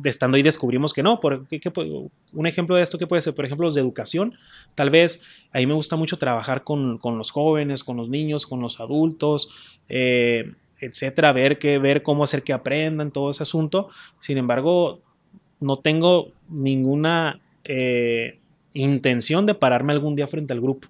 [0.04, 1.20] estando ahí descubrimos que no.
[1.20, 3.82] Por, ¿qué- qué puede- un ejemplo de esto que puede ser, por ejemplo, los de
[3.82, 4.34] educación.
[4.76, 8.46] Tal vez a mí me gusta mucho trabajar con, con los jóvenes, con los niños,
[8.48, 9.50] con los adultos,
[9.90, 13.90] eh, etcétera, ver, qué, ver cómo hacer que aprendan todo ese asunto.
[14.20, 15.00] Sin embargo,
[15.60, 18.40] no tengo ninguna eh,
[18.74, 20.88] intención de pararme algún día frente al grupo.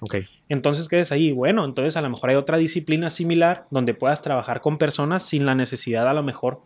[0.00, 0.16] Ok.
[0.48, 1.32] Entonces, ¿qué es ahí?
[1.32, 5.46] Bueno, entonces a lo mejor hay otra disciplina similar donde puedas trabajar con personas sin
[5.46, 6.60] la necesidad a lo mejor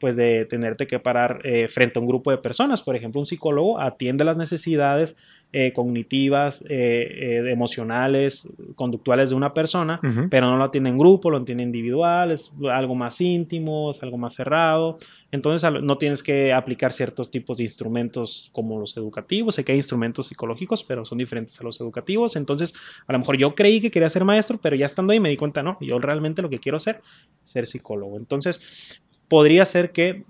[0.00, 2.82] pues de tenerte que parar eh, frente a un grupo de personas.
[2.82, 5.16] Por ejemplo, un psicólogo atiende las necesidades
[5.52, 11.38] eh, cognitivas, eh, emocionales, conductuales de una persona, pero no lo atiende en grupo, lo
[11.38, 14.96] atiende individual, es algo más íntimo, es algo más cerrado.
[15.32, 19.56] Entonces no tienes que aplicar ciertos tipos de instrumentos como los educativos.
[19.56, 22.36] Sé que hay instrumentos psicológicos, pero son diferentes a los educativos.
[22.36, 22.72] Entonces,
[23.06, 25.36] a lo mejor yo creí que quería ser maestro, pero ya estando ahí me di
[25.36, 27.02] cuenta, no, yo realmente lo que quiero hacer
[27.42, 28.16] ser psicólogo.
[28.16, 30.24] Entonces, podría ser que eh,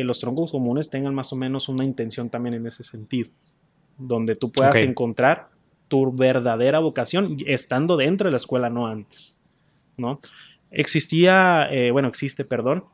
[0.00, 3.30] eh, los troncos comunes tengan más o menos una intención también en ese sentido,
[3.98, 5.50] donde tú puedas encontrar
[5.86, 9.40] tu verdadera vocación estando dentro de la escuela, no antes,
[9.96, 10.18] ¿no?
[10.72, 12.84] Existía, eh, bueno, existe, perdón,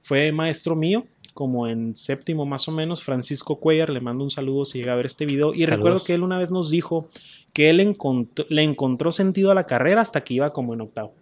[0.00, 4.64] fue maestro mío, como en séptimo más o menos, Francisco Cuellar, le mando un saludo
[4.64, 5.76] si llega a ver este video, y Saludos.
[5.76, 7.06] recuerdo que él una vez nos dijo
[7.52, 11.14] que él encontró- le encontró sentido a la carrera hasta que iba como en octavo.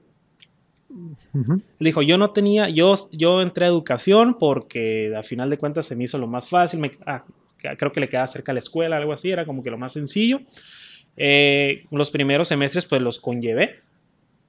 [0.90, 1.52] Ujú.
[1.54, 5.86] Él dijo, yo no tenía, yo, yo entré a educación porque a final de cuentas
[5.86, 7.24] se me hizo lo más fácil, me- ah,
[7.76, 10.40] creo que le quedaba cerca la escuela, algo así, era como que lo más sencillo.
[11.16, 13.70] Eh, los primeros semestres pues los conllevé,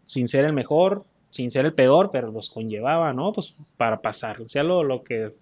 [0.05, 3.31] sin ser el mejor, sin ser el peor, pero los conllevaba, ¿no?
[3.31, 5.39] Pues para pasar, sea lo, lo que es,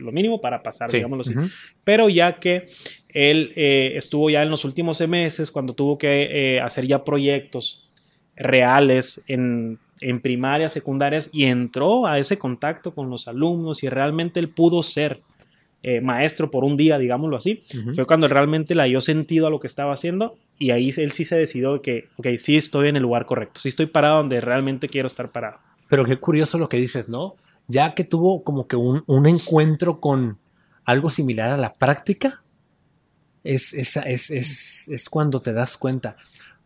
[0.00, 0.96] lo mínimo para pasar, Sí.
[0.98, 1.36] digámoslo así.
[1.38, 1.46] Ujú.
[1.84, 2.66] Pero ya que
[3.08, 7.88] él eh, estuvo ya en los últimos semestres, cuando tuvo que eh, hacer ya proyectos
[8.34, 14.40] reales en, en primarias, secundarias, y entró a ese contacto con los alumnos y realmente
[14.40, 15.22] él pudo ser
[15.84, 17.60] eh, maestro por un día, digámoslo así,
[17.94, 21.24] fue cuando realmente le dio sentido a lo que estaba haciendo y ahí él sí
[21.24, 24.88] se decidió que, ok, sí estoy en el lugar correcto, sí estoy parado donde realmente
[24.88, 25.58] quiero estar parado.
[25.88, 27.34] Pero qué curioso lo que dices, ¿no?
[27.66, 30.38] Ya que tuvo como que un, un encuentro con
[30.84, 32.42] algo similar a la práctica,
[33.44, 36.16] es, es, es, es, es cuando te das cuenta.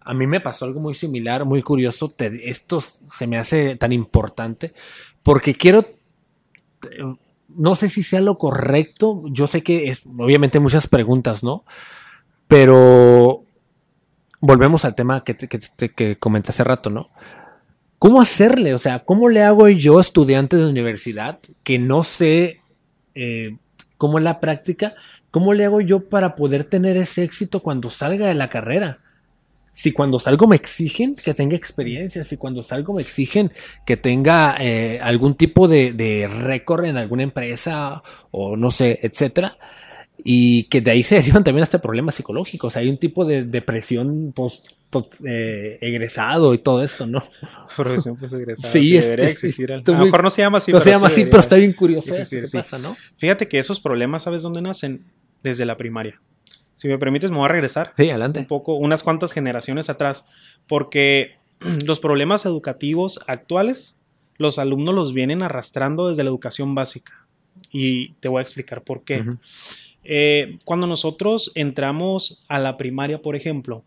[0.06, 2.12] A mí me pasó algo muy similar, muy curioso.
[2.18, 4.72] esto se me hace tan importante
[5.22, 5.84] porque quiero,
[7.48, 9.22] no sé si sea lo correcto.
[9.30, 11.64] Yo sé que es, obviamente, muchas preguntas, ¿no?
[12.46, 13.44] Pero
[14.40, 17.10] volvemos al tema que, te- comenté hace rato, ¿no?
[17.98, 18.74] ¿Cómo hacerle?
[18.74, 22.60] O sea, ¿cómo le hago yo, estudiante de universidad, que no sé
[23.14, 23.56] eh,
[23.96, 24.94] cómo es la práctica?
[25.30, 29.00] ¿Cómo le hago yo para poder tener ese éxito cuando salga de la carrera?
[29.78, 33.52] Si cuando salgo me exigen que tenga experiencia, si cuando salgo me exigen
[33.84, 39.58] que tenga eh, algún tipo de, de récord en alguna empresa o no sé, etcétera,
[40.24, 42.74] y que de ahí se derivan también hasta problemas psicológicos.
[42.78, 47.22] Hay un tipo de depresión post, post, eh, egresado y todo esto, ¿no?
[47.76, 48.72] Profesión pues egresada.
[48.72, 49.70] Sí, sí, es- debería es- existir.
[49.72, 50.72] está a lo mejor no se llama así.
[50.72, 52.56] no se llama sí así, pero está bien curioso Sí, eso sí, que sí.
[52.56, 52.96] pasa, ¿no?
[53.18, 55.04] Fíjate que esos problemas, ¿sabes dónde nacen?
[55.42, 56.18] Desde la primaria.
[56.76, 57.94] Si me permites, me voy a regresar.
[57.96, 58.40] Sí, adelante.
[58.40, 60.28] Un poco, unas cuantas generaciones atrás,
[60.68, 61.36] porque
[61.84, 63.98] los problemas educativos actuales,
[64.36, 67.26] los alumnos los vienen arrastrando desde la educación básica.
[67.72, 69.24] Y te voy a explicar por qué.
[70.04, 73.82] Eh, cuando nosotros entramos a la primaria, por ejemplo,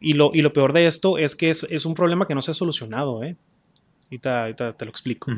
[0.00, 2.50] y lo, y lo peor de esto es que es, un problema que no se
[2.50, 3.36] ha solucionado, ¿eh?
[4.06, 5.32] Ahorita, te lo explico.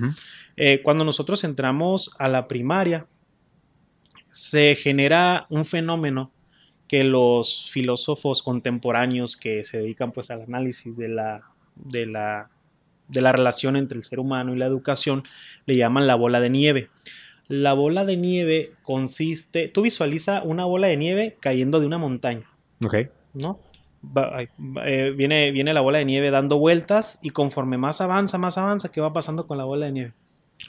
[0.56, 3.06] Eh, cuando nosotros entramos a la primaria,
[4.30, 6.32] se genera un fenómeno
[6.88, 11.42] que los filósofos contemporáneos que se dedican pues al análisis de la,
[11.76, 12.50] de la,
[13.08, 15.22] de la relación entre el ser humano y la educación
[15.66, 16.90] le llaman la bola de nieve.
[17.48, 22.50] La bola de nieve consiste, tú visualiza una bola de nieve cayendo de una montaña.
[22.84, 22.96] Ok.
[23.34, 23.60] ¿No?
[24.84, 28.90] Eh, viene, viene la bola de nieve dando vueltas y conforme más avanza, más avanza,
[28.90, 30.12] ¿qué va pasando con la bola de nieve?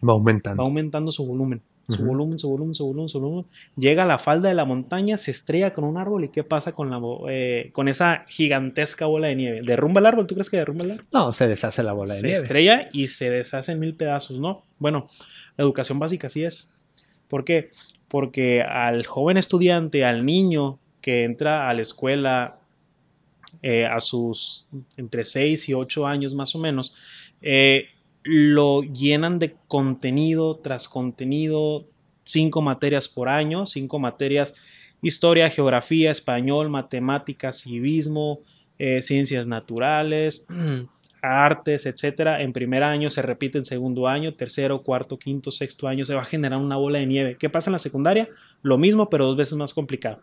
[0.08, 0.64] Va aumentando.
[0.64, 1.62] Va aumentando su volumen.
[1.88, 3.46] Su volumen, su volumen, su volumen, su volumen.
[3.78, 6.72] Llega a la falda de la montaña, se estrella con un árbol y ¿qué pasa
[6.72, 9.62] con, la, eh, con esa gigantesca bola de nieve?
[9.64, 10.26] ¿Derrumba el árbol?
[10.26, 11.06] ¿Tú crees que derrumba el árbol?
[11.14, 12.36] No, se deshace la bola de nieve.
[12.38, 14.64] Se estrella y se deshace en mil pedazos, ¿no?
[14.80, 15.08] Bueno,
[15.58, 16.72] la educación básica sí es.
[17.28, 17.70] ¿Por qué?
[18.08, 22.58] Porque al joven estudiante, al niño que entra a la escuela
[23.62, 24.68] eh, a sus
[24.98, 26.96] entre 6 y 8 años más o menos,
[27.42, 27.90] eh,
[28.26, 31.86] lo llenan de contenido tras contenido,
[32.24, 34.56] cinco materias por año, cinco materias,
[35.02, 38.40] historia, geografía, español, matemáticas, civismo,
[38.80, 40.48] eh, ciencias naturales,
[41.22, 42.42] artes, etcétera.
[42.42, 46.22] En primer año se repite en segundo año, tercero, cuarto, quinto, sexto año, se va
[46.22, 47.38] a generar una bola de nieve.
[47.40, 48.28] ¿Qué pasa en la secundaria?
[48.64, 50.22] Lo mismo, pero dos veces más complicado.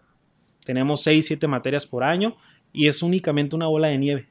[0.64, 2.36] Tenemos seis, siete materias por año
[2.72, 4.28] y es únicamente una bola de nieve.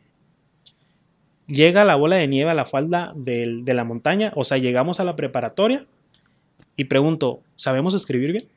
[1.47, 5.03] Llega la bola de nieve a la falda de la montaña, o sea, llegamos a
[5.03, 5.85] la preparatoria
[6.75, 8.47] y pregunto, ¿sabemos escribir bien?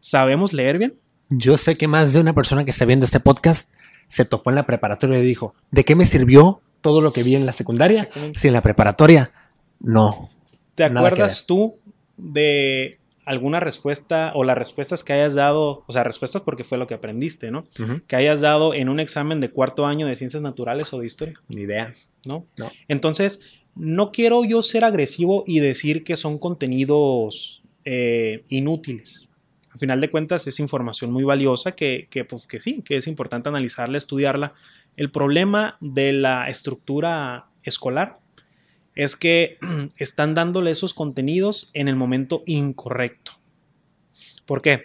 [0.00, 0.92] ¿Sabemos leer bien?
[1.30, 3.72] Yo sé que más de una persona que está viendo este podcast
[4.08, 7.34] se topó en la preparatoria y dijo, ¿de qué me sirvió todo lo que vi
[7.34, 9.32] en la secundaria si en la preparatoria
[9.80, 10.30] no?
[10.74, 11.76] ¿Te acuerdas tú
[12.16, 16.86] de alguna respuesta o las respuestas que hayas dado, o sea, respuestas porque fue lo
[16.86, 17.66] que aprendiste, ¿no?
[18.06, 21.34] Que hayas dado en un examen de cuarto año de ciencias naturales o de historia.
[21.48, 21.92] Ni idea.
[22.24, 22.46] ¿No?
[22.56, 22.70] no.
[22.86, 29.28] Entonces, no quiero yo ser agresivo y decir que son contenidos eh, inútiles.
[29.72, 33.08] Al final de cuentas es información muy valiosa que, que, pues que sí, que es
[33.08, 34.54] importante analizarla, estudiarla.
[34.96, 38.20] El problema de la estructura escolar
[38.96, 39.58] es que
[39.98, 43.38] están dándole esos contenidos en el momento incorrecto.
[44.44, 44.84] ¿Por qué?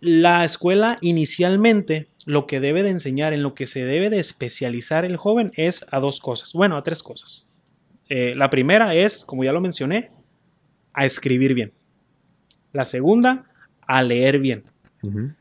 [0.00, 5.04] La escuela inicialmente lo que debe de enseñar, en lo que se debe de especializar
[5.04, 7.48] el joven es a dos cosas, bueno, a tres cosas.
[8.08, 10.10] Eh, la primera es, como ya lo mencioné,
[10.92, 11.72] a escribir bien.
[12.72, 13.46] La segunda,
[13.80, 14.64] a leer bien.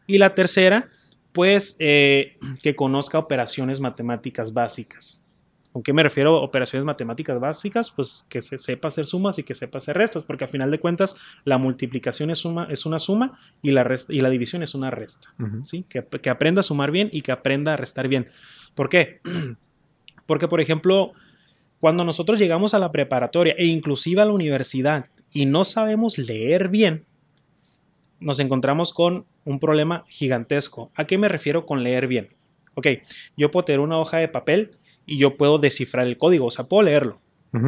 [0.08, 0.90] Y la tercera,
[1.34, 5.21] pues eh, que conozca operaciones matemáticas básicas.
[5.72, 7.92] ¿Con qué me refiero a operaciones matemáticas básicas?
[7.92, 10.80] Pues que se sepa hacer sumas y que sepa hacer restas, porque a final de
[10.80, 14.92] cuentas la multiplicación es, suma, es una suma y la, y la división es una
[14.92, 15.34] resta.
[15.64, 15.86] ¿sí?
[15.88, 18.28] Que, que, aprenda a sumar bien y que aprenda a restar bien.
[18.76, 19.22] ¿Por qué?
[20.26, 21.14] Porque, por ejemplo,
[21.80, 26.68] cuando nosotros llegamos a la preparatoria e inclusive a la universidad y no sabemos leer
[26.68, 27.06] bien,
[28.20, 30.92] nos encontramos con un problema gigantesco.
[30.96, 32.30] ¿A qué me refiero con leer bien?
[32.76, 32.88] Ok,
[33.36, 36.66] yo puedo tener una hoja de papel y yo puedo descifrar el código, o sea,
[36.66, 37.22] puedo leerlo.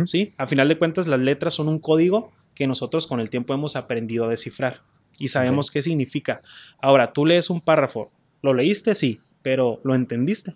[0.05, 0.33] ¿sí?
[0.37, 3.75] A final de cuentas, las letras son un código que nosotros con el tiempo hemos
[3.75, 4.81] aprendido a descifrar
[5.17, 6.41] y sabemos qué significa.
[6.81, 8.95] Ahora, tú lees un párrafo, ¿lo leíste?
[8.95, 10.55] Sí, pero ¿lo entendiste?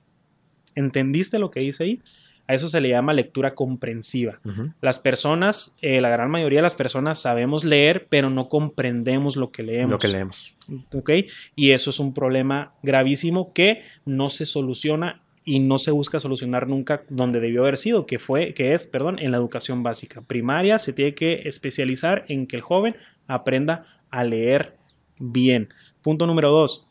[0.76, 2.02] ¿Entendiste lo que dice ahí?
[2.48, 4.40] A eso se le llama lectura comprensiva.
[4.80, 9.52] Las personas, eh, la gran mayoría de las personas sabemos leer, pero no comprendemos lo
[9.52, 9.92] que leemos.
[9.92, 10.54] Lo que leemos.
[10.94, 11.10] ¿Ok?
[11.58, 16.68] Y eso es un problema gravísimo que no se soluciona y no se busca solucionar
[16.68, 20.22] nunca donde debió haber sido, que fue, que es, perdón, en la educación básica.
[20.22, 24.76] Primaria se tiene que especializar en que el joven aprenda a leer
[25.18, 25.70] bien.
[26.02, 26.86] Punto número dos,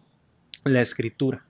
[0.64, 1.45] la escritura.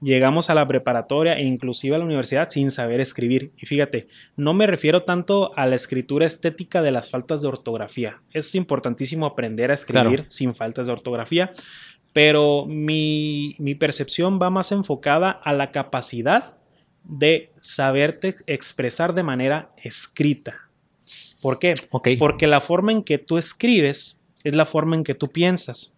[0.00, 3.52] Llegamos a la preparatoria e inclusive a la universidad sin saber escribir.
[3.56, 4.06] Y fíjate,
[4.36, 8.22] no me refiero tanto a la escritura estética de las faltas de ortografía.
[8.32, 11.52] Es importantísimo aprender a escribir sin faltas de ortografía,
[12.12, 16.56] pero mi, percepción va más enfocada a la capacidad
[17.02, 20.68] de saberte expresar de manera escrita.
[21.40, 21.74] ¿Por qué?
[22.18, 25.97] Porque la forma en que tú escribes es la forma en que tú piensas.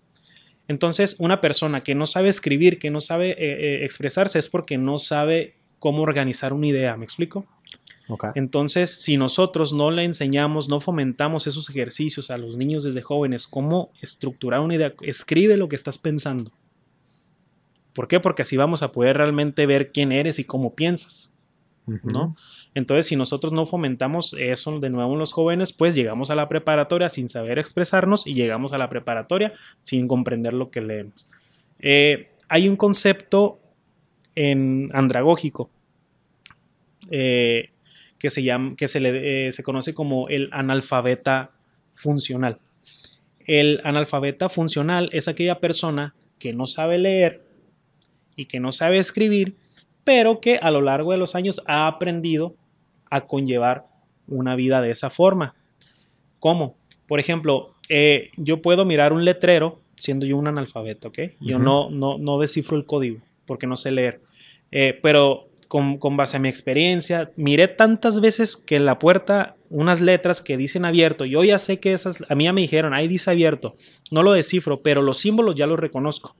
[0.71, 4.79] Entonces, una persona que no sabe escribir, que no sabe eh, eh, expresarse, es porque
[4.79, 6.97] no sabe cómo organizar una idea.
[6.97, 7.45] ¿Me explico?
[8.37, 13.49] Entonces, si nosotros no le enseñamos, no fomentamos esos ejercicios a los niños desde jóvenes,
[13.49, 16.53] cómo estructurar una idea, escribe lo que estás pensando.
[17.93, 18.21] ¿Por qué?
[18.21, 21.35] Porque así vamos a poder realmente ver quién eres y cómo piensas.
[22.05, 22.37] ¿no?
[22.75, 26.49] Entonces, si nosotros no fomentamos eso de nuevo en los jóvenes, pues llegamos a la
[26.49, 29.53] preparatoria sin saber expresarnos y llegamos a la preparatoria
[29.83, 31.31] sin comprender lo que leemos.
[31.81, 33.61] Eh, hay un concepto
[34.37, 35.71] en andragógico
[37.11, 37.71] eh,
[38.19, 41.51] que, se, llama, que se, le, eh, se conoce como el analfabeta
[41.93, 42.59] funcional.
[43.47, 47.43] El analfabeta funcional es aquella persona que no sabe leer
[48.37, 49.57] y que no sabe escribir,
[50.05, 52.55] pero que a lo largo de los años ha aprendido
[53.11, 53.87] a conllevar
[54.29, 55.55] una vida de esa forma.
[56.39, 56.77] ¿Cómo?
[57.07, 61.19] Por ejemplo, eh, yo puedo mirar un letrero siendo yo un analfabeto, ¿ok?
[61.41, 64.23] Yo no, no, no descifro el código porque no sé leer.
[64.71, 69.57] Eh, pero con, con, base a mi experiencia, miré tantas veces que en la puerta
[69.69, 72.95] unas letras que dicen abierto, yo ya sé que esas, a mí ya me dijeron,
[72.95, 73.77] ahí dice abierto,
[74.11, 76.37] no lo descifro, pero los símbolos ya los reconozco.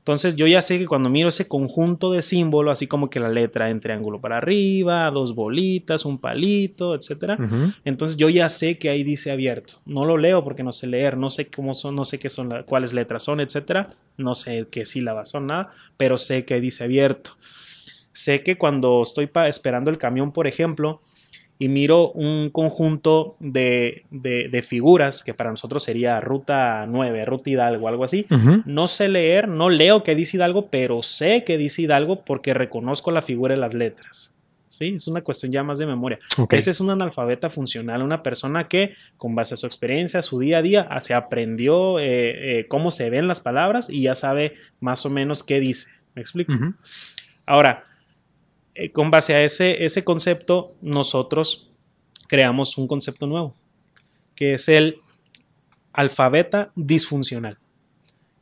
[0.00, 3.28] Entonces yo ya sé que cuando miro ese conjunto de símbolos, así como que la
[3.28, 7.38] letra en triángulo para arriba, dos bolitas, un palito, etcétera,
[7.84, 9.74] entonces yo ya sé que ahí dice abierto.
[9.84, 12.64] No lo leo porque no sé leer, no sé cómo son, no sé qué son,
[12.66, 16.84] cuáles letras son, etcétera, no sé qué sílabas son nada, pero sé que ahí dice
[16.84, 17.32] abierto.
[18.12, 21.02] Sé que cuando estoy esperando el camión, por ejemplo,
[21.60, 24.06] y miro un conjunto de,
[24.66, 28.26] figuras, que para nosotros sería Ruta 9, Ruta Hidalgo, algo así.
[28.64, 33.10] No sé leer, no leo que dice Hidalgo, pero sé que dice Hidalgo porque reconozco
[33.10, 34.32] la figura de las letras.
[34.70, 34.94] ¿Sí?
[34.94, 36.18] Es una cuestión ya más de memoria.
[36.48, 40.58] Ese es un analfabeta funcional, una persona que con base a su experiencia, su día
[40.58, 45.04] a día, se aprendió eh, eh, cómo se ven las palabras y ya sabe más
[45.04, 45.88] o menos qué dice.
[46.14, 46.54] ¿Me explico?
[47.44, 47.84] Ahora,
[48.74, 51.70] eh, con base a ese, ese concepto, nosotros
[52.28, 53.56] creamos un concepto nuevo,
[54.34, 55.00] que es el
[55.92, 57.58] alfabeta disfuncional.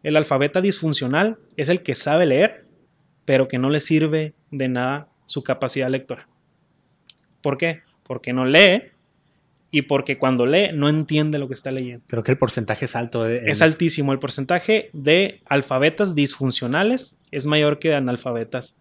[0.03, 2.67] El alfabeta disfuncional es el que sabe leer,
[3.25, 6.29] pero que no le sirve de nada su capacidad lectora.
[7.41, 7.83] ¿Por qué?
[8.03, 8.83] Porque no lee
[9.71, 12.05] y porque cuando lee no entiende lo que está leyendo.
[12.07, 13.27] Creo que el porcentaje es alto.
[13.27, 14.13] Es altísimo.
[14.13, 18.77] El porcentaje de alfabetas disfuncionales es mayor que de analfabetas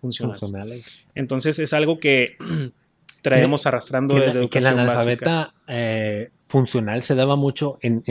[0.00, 1.06] funcionales.
[1.14, 2.36] Entonces es algo que
[3.22, 8.02] traemos arrastrando desde educación Que la analfabeta eh, funcional se daba mucho en,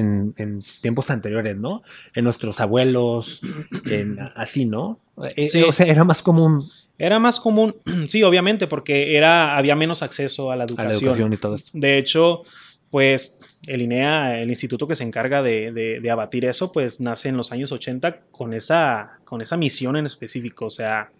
[0.81, 1.83] tiempos anteriores, ¿no?
[2.13, 3.41] En nuestros abuelos,
[4.35, 4.99] así, ¿no?
[5.35, 5.63] Eh, sí.
[5.63, 6.63] O sea, era más común.
[6.97, 7.75] Era más común,
[8.07, 10.87] sí, obviamente, porque era, había menos acceso a la educación.
[10.87, 11.71] A la educación y todo esto.
[11.73, 12.41] De hecho,
[12.89, 15.71] pues el INEA, el instituto que se encarga de,
[16.01, 20.05] de, abatir eso, pues nace en los años 80 con esa, con esa misión en
[20.05, 20.65] específico.
[20.65, 21.11] O sea,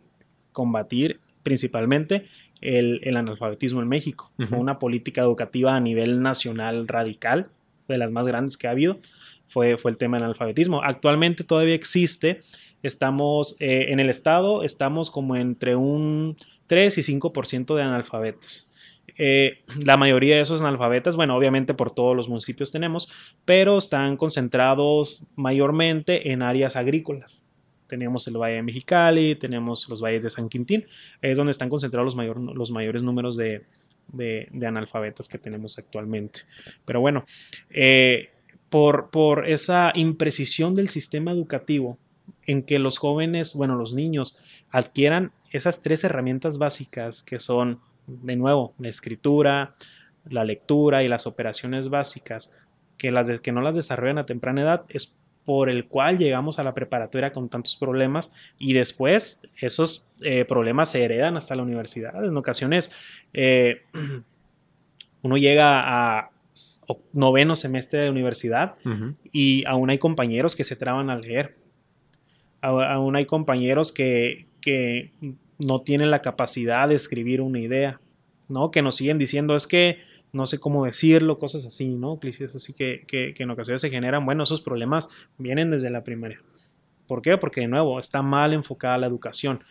[0.51, 2.25] combatir principalmente
[2.62, 4.31] el, analfabetismo en México.
[4.51, 7.49] Una política educativa a nivel nacional radical,
[7.88, 8.99] de las más grandes que ha habido,
[9.47, 10.83] fue, fue el tema del analfabetismo.
[10.83, 12.41] Actualmente todavía existe,
[12.83, 18.69] estamos eh, en el estado, estamos como entre un 3 y 5% de analfabetas.
[19.17, 23.09] Eh, la mayoría de esos analfabetas, bueno, obviamente por todos los municipios tenemos,
[23.43, 27.48] pero están concentrados mayormente en áreas agrícolas
[27.89, 30.86] teníamos el Valle de Mexicali, tenemos los valles de San Quintín,
[31.21, 33.65] es donde están concentrados los, los mayores números de,
[34.65, 36.41] analfabetas que tenemos actualmente.
[36.86, 37.25] Pero bueno,
[37.69, 38.30] eh,
[38.69, 41.97] por, por esa imprecisión del sistema educativo
[42.45, 44.38] en que los jóvenes, bueno, los niños
[44.71, 49.75] adquieran esas tres herramientas básicas que son, de nuevo, la escritura,
[50.30, 52.54] la lectura y las operaciones básicas,
[52.97, 56.63] que, las que no las desarrollan a temprana edad, es por el cual llegamos a
[56.63, 62.23] la preparatoria con tantos problemas y después esos eh, problemas se heredan hasta la universidad.
[62.23, 62.91] En ocasiones
[63.34, 63.84] eh,
[65.21, 66.32] uno llega a
[67.13, 68.75] noveno semestre de universidad
[69.32, 71.56] y aún hay compañeros que se traban a leer.
[72.62, 75.13] Aún hay compañeros que, que
[75.58, 78.02] no tienen la capacidad de escribir una idea,
[78.49, 78.71] ¿no?
[78.71, 79.99] Que nos siguen diciendo es que
[80.31, 82.19] no sé cómo decirlo, cosas así, ¿no?
[82.19, 84.25] Clichés así que, que, en ocasiones se generan.
[84.25, 86.41] Bueno, esos problemas vienen desde la primaria.
[87.07, 87.37] ¿Por qué?
[87.37, 89.63] Porque de nuevo está mal enfocada la educación.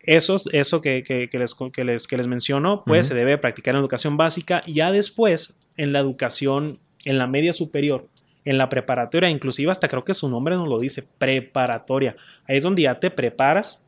[0.00, 3.80] Eso, eso que, que, les, que, les, que les menciono, pues se debe practicar en
[3.80, 4.62] la educación básica.
[4.66, 8.06] Ya después, en la educación, en la media superior,
[8.44, 12.16] en la preparatoria, inclusive hasta creo que su nombre nos lo dice, preparatoria.
[12.46, 13.82] Ahí es donde ya te preparas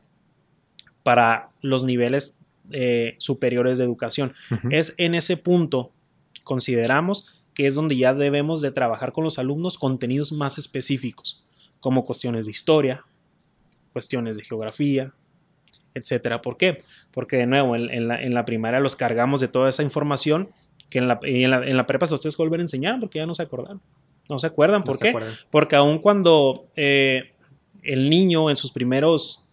[1.03, 2.38] para los niveles
[2.71, 4.33] eh, superiores de educación.
[4.69, 5.91] Es en ese punto,
[6.43, 11.43] consideramos que es donde ya debemos de trabajar con los alumnos contenidos más específicos,
[11.79, 13.05] como cuestiones de historia,
[13.91, 15.13] cuestiones de geografía,
[15.93, 16.41] etcétera.
[16.41, 16.81] ¿Por qué?
[17.11, 20.49] Porque de nuevo, en, la, primaria los cargamos de toda esa información
[20.89, 23.43] que en la, en la, prepa se ustedes volver a enseñar porque ya no se
[23.43, 23.81] acordan.
[24.29, 24.83] No se acuerdan.
[24.83, 25.13] ¿Por qué?
[25.49, 27.33] Porque aun cuando eh,
[27.83, 29.45] el niño en sus primeros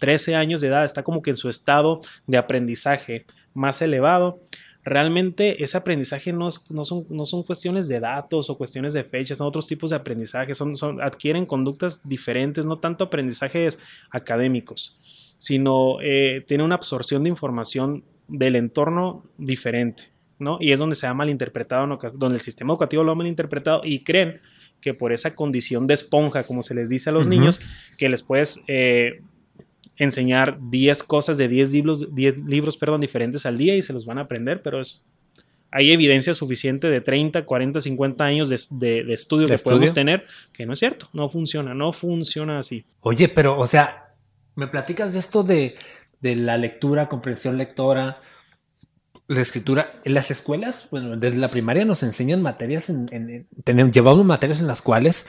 [0.00, 4.40] 13 años de edad está como que en su estado de aprendizaje más elevado,
[4.86, 9.38] realmente ese aprendizaje no, no, son, no son cuestiones de datos o cuestiones de fechas,
[9.38, 13.80] son otros tipos de aprendizaje, son, son, adquieren conductas diferentes, no tanto aprendizajes
[14.12, 14.96] académicos,
[15.38, 20.04] sino eh, tiene una absorción de información del entorno diferente,
[20.38, 20.58] ¿no?
[20.60, 24.40] Y es donde se ha malinterpretado, donde el sistema educativo lo ha malinterpretado y creen
[24.80, 27.60] que por esa condición de esponja, como se les dice a los niños,
[27.98, 28.62] que les puedes...
[28.68, 29.20] Eh,
[29.96, 34.06] enseñar 10 cosas de 10 libros, 10 libros perdón, diferentes al día y se los
[34.06, 35.04] van a aprender, pero es,
[35.70, 40.66] hay evidencia suficiente de 30, 40, 50 años de, de, estudio que podemos tener que
[40.66, 42.84] no es cierto, no funciona, no funciona así.
[43.00, 44.14] Oye, pero, o sea,
[44.54, 45.76] me platicas de esto de,
[46.20, 48.20] de la lectura, comprensión lectora,
[49.28, 49.92] la escritura.
[50.04, 54.66] En las escuelas, bueno, desde la primaria nos enseñan materias, en, tenemos, llevamos materias en
[54.66, 55.26] las cuales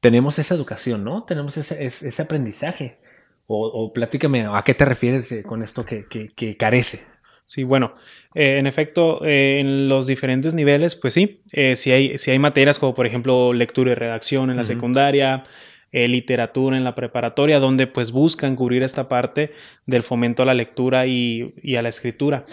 [0.00, 1.24] tenemos esa educación, ¿no?
[1.24, 3.00] Tenemos ese, ese aprendizaje.
[3.46, 7.04] O, platícame, ¿a qué te refieres eh, con esto que, carece?
[7.44, 7.92] Sí, bueno,
[8.34, 11.42] eh, en efecto, eh, en los diferentes niveles, pues sí,
[11.74, 15.44] si, hay, si hay materias como por ejemplo lectura y redacción en la secundaria,
[15.92, 19.52] literatura en la preparatoria, donde pues buscan cubrir esta parte
[19.86, 22.46] del fomento a la lectura y, y a la escritura.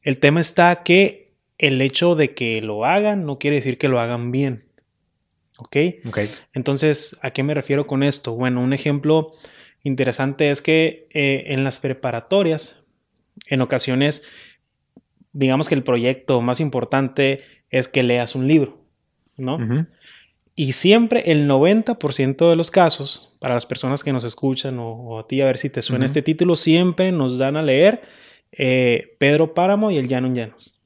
[0.00, 4.00] El tema está que el hecho de que lo hagan no quiere decir que lo
[4.00, 4.64] hagan bien.
[5.58, 5.76] ¿Ok?
[6.06, 6.18] Ok.
[6.52, 8.34] Entonces, ¿a qué me refiero con esto?
[8.34, 9.32] Bueno, un ejemplo
[9.86, 12.80] interesante es que eh, en las preparatorias,
[13.48, 14.26] en ocasiones,
[15.32, 18.84] digamos que el proyecto más importante es que leas un libro,
[19.36, 19.58] ¿no?
[20.56, 25.28] Y siempre el 90% de los casos, para las personas que nos escuchan o, a
[25.28, 28.02] ti, a ver si te suena este título, siempre nos dan a leer
[28.52, 30.80] eh, Pedro Páramo y el Llano en Llanos.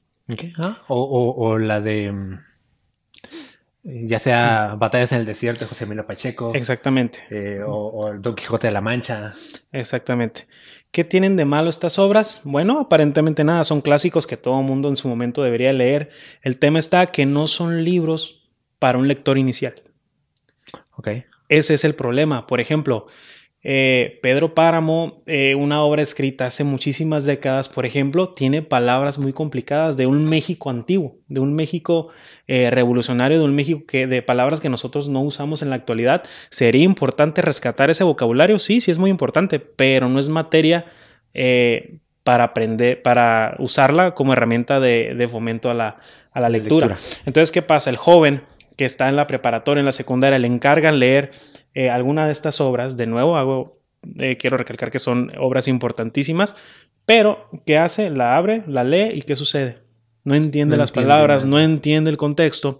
[0.57, 2.13] Ah, o, la de...
[3.83, 6.53] Ya sea Batallas en el Desierto de José Emilio Pacheco.
[6.53, 7.19] Exactamente.
[7.31, 9.33] Eh, o, el Don Quijote de la Mancha.
[9.71, 10.45] Exactamente.
[10.91, 12.41] ¿Qué tienen de malo estas obras?
[12.43, 16.09] Bueno, aparentemente nada, son clásicos que todo mundo en su momento debería leer.
[16.41, 19.73] El tema está que no son libros para un lector inicial.
[20.95, 21.09] Ok.
[21.49, 22.45] Ese es el problema.
[22.45, 23.07] Por ejemplo,
[23.63, 29.33] eh, Pedro Páramo, eh, una obra escrita hace muchísimas décadas, por ejemplo, tiene palabras muy
[29.33, 32.07] complicadas de un México antiguo, de un México
[32.47, 36.23] eh, revolucionario, de un México que de palabras que nosotros no usamos en la actualidad.
[36.49, 38.57] ¿Sería importante rescatar ese vocabulario?
[38.57, 40.85] Sí, sí es muy importante, pero no es materia
[42.23, 46.97] para aprender, para usarla como herramienta de, fomento a la, lectura.
[47.25, 47.89] Entonces, ¿qué pasa?
[47.89, 48.43] El joven
[48.75, 51.31] que está en la preparatoria, en la secundaria, le encargan leer
[51.73, 53.79] eh, alguna de estas obras, de nuevo hago,
[54.17, 56.55] eh, quiero recalcar que son obras importantísimas,
[57.05, 58.09] pero ¿qué hace?
[58.09, 59.79] La abre, la lee y ¿qué sucede?
[60.23, 62.79] No entiende las palabras, no entiende el contexto.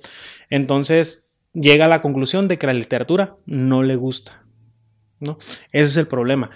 [0.49, 4.43] Entonces llega a la conclusión de que la literatura no le gusta.
[5.19, 5.37] ¿no?
[5.71, 6.51] Ese es el problema.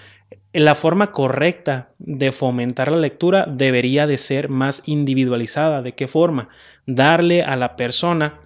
[0.54, 5.82] La forma correcta de fomentar la lectura debería de ser más individualizada.
[5.82, 6.50] ¿De qué forma?
[6.86, 8.42] Darle a la persona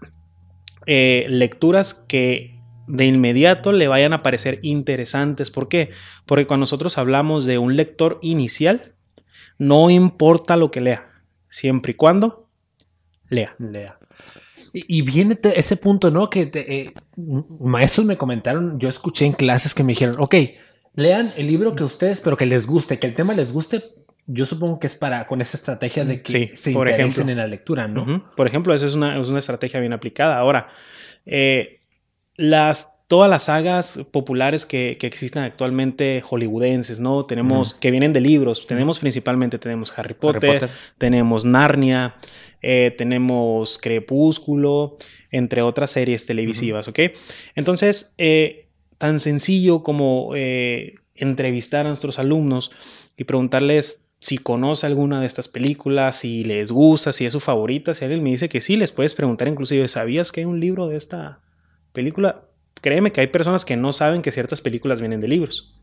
[0.85, 2.58] eh, lecturas que
[2.89, 5.51] de inmediato le vayan a parecer interesantes.
[5.51, 5.91] ¿Por qué?
[6.25, 8.93] Porque cuando nosotros hablamos de un lector inicial,
[9.57, 11.07] no importa lo que lea,
[11.49, 12.49] siempre y cuando
[13.29, 13.55] lea.
[13.59, 13.97] Lea.
[14.73, 16.29] Y, viene ese punto, ¿no?
[16.29, 16.93] Que eh,
[17.59, 20.35] maestros me comentaron, yo escuché en clases que me dijeron, ok,
[20.95, 23.83] lean el libro que ustedes, pero que les guste, que el tema les guste.
[24.25, 27.47] Yo supongo que es para con esa estrategia de que se por interesen en la
[27.47, 28.31] lectura, ¿no?
[28.35, 30.37] Por ejemplo, esa es una, es una estrategia bien aplicada.
[30.37, 30.67] Ahora,
[31.25, 31.78] eh,
[32.39, 37.25] las todas las sagas populares que, existen actualmente hollywoodenses, ¿no?
[37.25, 40.69] Tenemos, que vienen de libros, tenemos principalmente, tenemos Harry Potter,
[40.99, 42.15] tenemos Narnia,
[42.61, 44.95] eh, tenemos Crepúsculo,
[45.31, 46.99] entre otras series televisivas, ¿ok?
[47.55, 48.67] Entonces, eh,
[48.99, 52.69] tan sencillo como eh, entrevistar a nuestros alumnos
[53.17, 57.95] y preguntarles si conoce alguna de estas películas, si les gusta, si es su favorita,
[57.95, 60.87] si alguien me dice que sí, les puedes preguntar inclusive, ¿sabías que hay un libro
[60.87, 61.39] de esta
[61.93, 62.43] película,
[62.81, 65.73] créeme que hay personas que no saben que ciertas películas vienen de libros.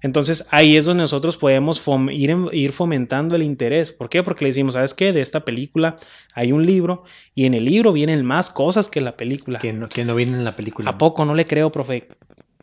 [0.00, 3.90] Entonces ahí es donde nosotros podemos ir, ir, fomentando el interés.
[3.90, 4.22] ¿Por qué?
[4.22, 5.12] Porque le decimos, ¿sabes qué?
[5.12, 5.96] De esta película
[6.34, 7.02] hay un libro
[7.34, 9.58] y en el libro vienen más cosas que la película.
[9.58, 10.90] Que no, que no vienen en la película.
[10.90, 12.08] ¿A poco no le creo, profe?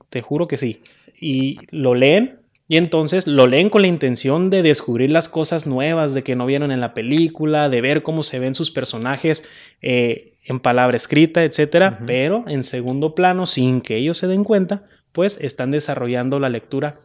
[0.10, 0.82] Te juro que sí.
[1.20, 6.14] Y lo leen y entonces lo leen con la intención de descubrir las cosas nuevas
[6.14, 9.44] de que no vieron en la película, de ver cómo se ven sus personajes
[9.82, 14.84] eh, en palabra escrita, etcétera, pero en segundo plano, sin que ellos se den cuenta,
[15.12, 17.02] pues están desarrollando la lectura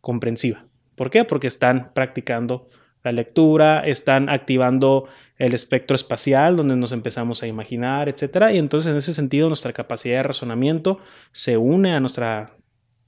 [0.00, 0.66] comprensiva.
[0.94, 1.24] ¿Por qué?
[1.24, 2.68] Porque están practicando
[3.02, 8.92] la lectura, están activando el espectro espacial donde nos empezamos a imaginar, etcétera, y entonces
[8.92, 11.00] en ese sentido nuestra capacidad de razonamiento
[11.32, 12.54] se une a nuestra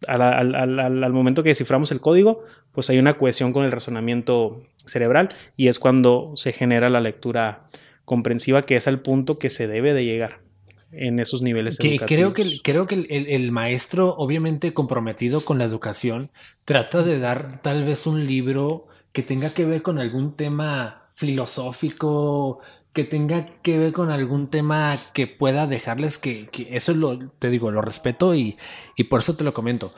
[0.07, 5.69] al, momento que desciframos el código, pues hay una cohesión con el razonamiento cerebral y
[5.69, 7.69] es cuando se genera la lectura
[8.07, 10.41] comprensiva, que es al punto que se debe de llegar
[10.93, 15.65] en esos niveles que Creo que, creo que el, el, maestro, obviamente comprometido con la
[15.65, 16.31] educación,
[16.65, 22.61] trata de dar tal vez un libro que tenga que ver con algún tema filosófico,
[22.93, 27.51] que tenga que ver con algún tema que pueda dejarles que, que eso lo, te
[27.51, 28.57] digo, lo respeto y,
[28.97, 29.93] y por eso te lo comento.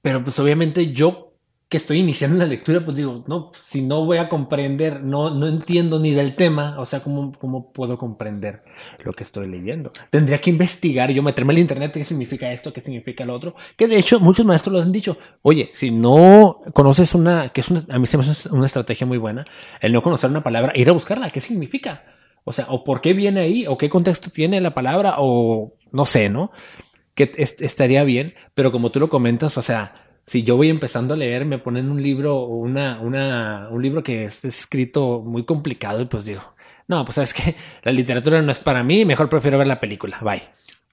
[0.00, 1.27] Pero pues obviamente yo
[1.68, 5.46] que estoy iniciando la lectura, pues digo, no, si no voy a comprender, no, no
[5.46, 8.62] entiendo ni del tema, o sea, ¿cómo, ¿cómo puedo comprender
[9.04, 9.92] lo que estoy leyendo?
[10.08, 13.86] Tendría que investigar, yo meterme al internet, qué significa esto, qué significa lo otro, que
[13.86, 17.84] de hecho muchos maestros lo han dicho, oye, si no conoces una, que es una,
[17.90, 19.44] a mí se me hace una estrategia muy buena,
[19.82, 22.02] el no conocer una palabra, ir a buscarla, ¿qué significa?
[22.44, 26.06] O sea, o por qué viene ahí, o qué contexto tiene la palabra, o no
[26.06, 26.50] sé, ¿no?
[27.14, 31.16] Que estaría bien, pero como tú lo comentas, o sea, si yo voy empezando a
[31.16, 36.04] leer, me ponen un libro una, una, un libro que es escrito muy complicado y
[36.04, 36.42] pues digo,
[36.86, 40.18] no, pues sabes que la literatura no es para mí, mejor prefiero ver la película,
[40.20, 40.42] bye.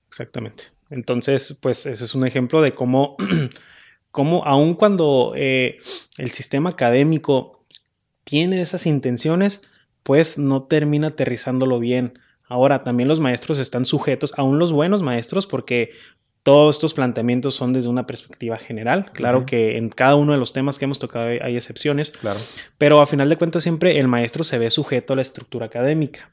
[0.07, 0.65] Exactamente.
[0.89, 3.17] Entonces, pues ese es un ejemplo de cómo,
[4.11, 5.77] cómo aun cuando eh,
[6.17, 7.65] el sistema académico
[8.23, 9.63] tiene esas intenciones,
[10.03, 12.19] pues no termina aterrizándolo bien.
[12.47, 15.91] Ahora, también los maestros están sujetos, aún los buenos maestros, porque
[16.45, 19.11] todos estos planteamientos son desde una perspectiva general.
[19.13, 22.39] Claro que en cada uno de los temas que hemos tocado hay, excepciones, claro.
[22.77, 26.29] pero a final de cuentas siempre el maestro se ve sujeto a la estructura académica.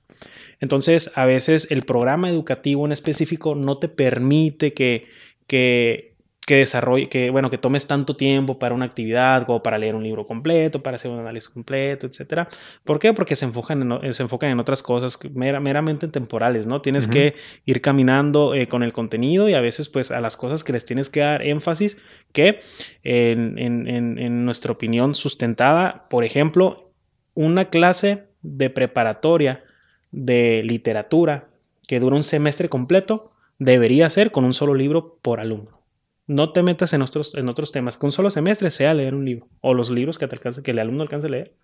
[0.60, 5.08] Entonces, a veces el programa educativo en específico no te permite que,
[5.46, 6.11] que
[6.44, 10.02] que desarrolle, que bueno, que tomes tanto tiempo para una actividad como para leer un
[10.02, 12.48] libro completo, para hacer un análisis completo, etcétera.
[12.82, 13.12] ¿Por qué?
[13.12, 16.82] Porque se enfocan en, se enfocan en otras cosas meramente temporales, ¿no?
[16.82, 20.64] Tienes que ir caminando eh, con el contenido y a veces pues a las cosas
[20.64, 21.98] que les tienes que dar énfasis
[22.32, 22.58] que
[23.04, 26.92] en, en, en nuestra opinión sustentada, por ejemplo,
[27.34, 29.62] una clase de preparatoria
[30.10, 31.50] de literatura
[31.86, 35.81] que dura un semestre completo debería ser con un solo libro por alumno.
[36.26, 37.96] No te metas en otros, en otros temas.
[37.96, 39.48] Que un solo semestre sea leer un libro.
[39.60, 41.54] O los libros que, te alcance, que el alumno alcance a leer.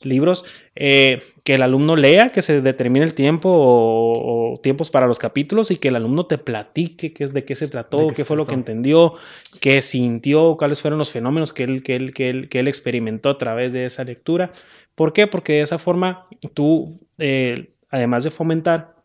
[0.00, 5.18] Libros eh, que el alumno lea, que se determine el tiempo o, tiempos para los
[5.18, 8.46] capítulos y que el alumno te platique qué, de qué se trató, qué, fue lo
[8.46, 9.14] que entendió,
[9.60, 13.30] qué sintió, cuáles fueron los fenómenos que él, que, él, que, él, que él experimentó
[13.30, 14.50] a través de esa lectura.
[14.94, 15.26] ¿Por qué?
[15.26, 18.96] Porque de esa forma tú, eh, además de fomentar,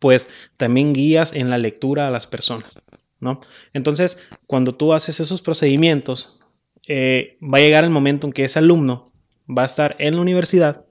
[0.00, 2.74] pues también guías en la lectura a las personas.
[3.72, 6.40] Entonces, cuando tú haces esos procedimientos,
[6.86, 9.12] eh, va a llegar el momento en que ese alumno
[9.48, 10.84] va a estar en la universidad,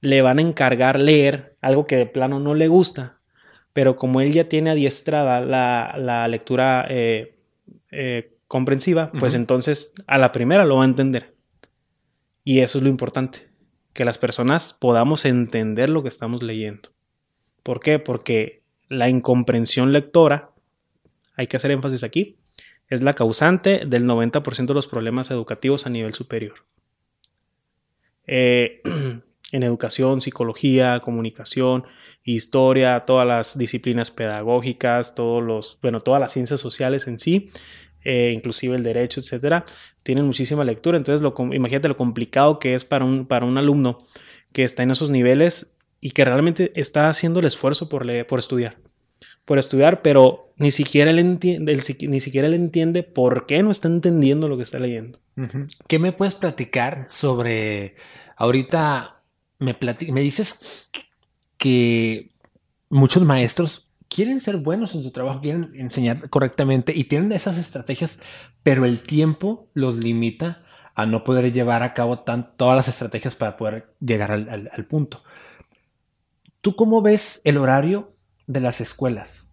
[0.00, 3.20] le van a encargar leer algo que de plano no le gusta,
[3.72, 7.38] pero como él ya tiene adiestrada la, lectura eh,
[7.90, 11.34] eh, comprensiva, pues entonces a la primera lo va a entender.
[12.44, 13.48] Y eso es lo importante,
[13.92, 16.90] que las personas podamos entender lo que estamos leyendo.
[17.62, 17.98] ¿Por qué?
[17.98, 20.51] Porque la incomprensión lectora
[21.42, 22.38] hay que hacer énfasis aquí,
[22.88, 26.64] es la causante del 90% de los problemas educativos a nivel superior.
[28.26, 28.80] Eh,
[29.52, 31.84] en educación, psicología, comunicación,
[32.24, 37.50] historia, todas las disciplinas pedagógicas, todos los, bueno, todas las ciencias sociales en sí,
[38.04, 39.64] eh, inclusive el derecho, etcétera,
[40.02, 40.96] tienen muchísima lectura.
[40.96, 43.98] Entonces, lo, imagínate lo complicado que es para un, para un alumno
[44.52, 48.38] que está en esos niveles y que realmente está haciendo el esfuerzo por, leer, por
[48.38, 48.76] estudiar
[49.44, 53.88] por estudiar, pero ni siquiera él entiende, ni siquiera él entiende por qué no está
[53.88, 55.18] entendiendo lo que está leyendo.
[55.88, 57.96] ¿Qué me puedes platicar sobre
[58.36, 59.22] ahorita
[59.58, 59.76] me,
[60.10, 60.90] me dices
[61.56, 62.32] que
[62.90, 68.18] muchos maestros quieren ser buenos en su trabajo, quieren enseñar correctamente y tienen esas estrategias,
[68.62, 70.62] pero el tiempo los limita
[70.94, 75.22] a no poder llevar a cabo todas las estrategias para poder llegar al punto.
[76.60, 78.11] ¿Tú cómo ves el horario
[78.46, 79.48] de las escuelas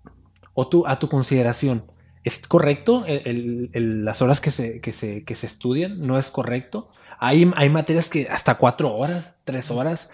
[0.54, 1.86] o tú, a tu consideración,
[2.24, 6.02] ¿es correcto las horas que se, que, se, que se estudian?
[6.02, 6.90] ¿No es correcto?
[7.18, 10.10] Hay, hay materias que hasta cuatro horas, tres horas.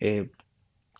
[0.00, 0.28] Eh,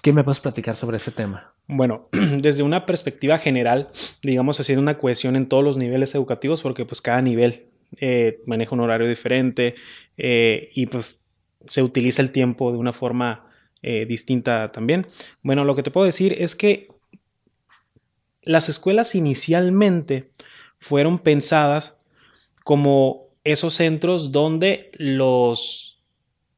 [0.03, 1.53] ¿Qué me puedes platicar sobre ese tema?
[1.67, 2.09] Bueno,
[2.39, 3.89] desde una perspectiva general,
[4.23, 7.67] digamos, haciendo una cohesión en todos los niveles educativos, porque pues cada nivel
[8.01, 9.75] eh, maneja un horario diferente
[10.17, 11.21] eh, y pues
[11.67, 13.45] se utiliza el tiempo de una forma
[13.81, 15.07] distinta también.
[15.41, 16.89] Bueno, lo que te puedo decir es que
[18.49, 20.31] las escuelas inicialmente
[20.79, 22.03] fueron pensadas
[22.65, 26.01] como esos centros donde los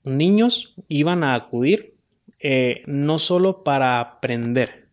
[0.05, 1.97] niños iban a acudir
[2.39, 4.87] eh, no solo para aprender,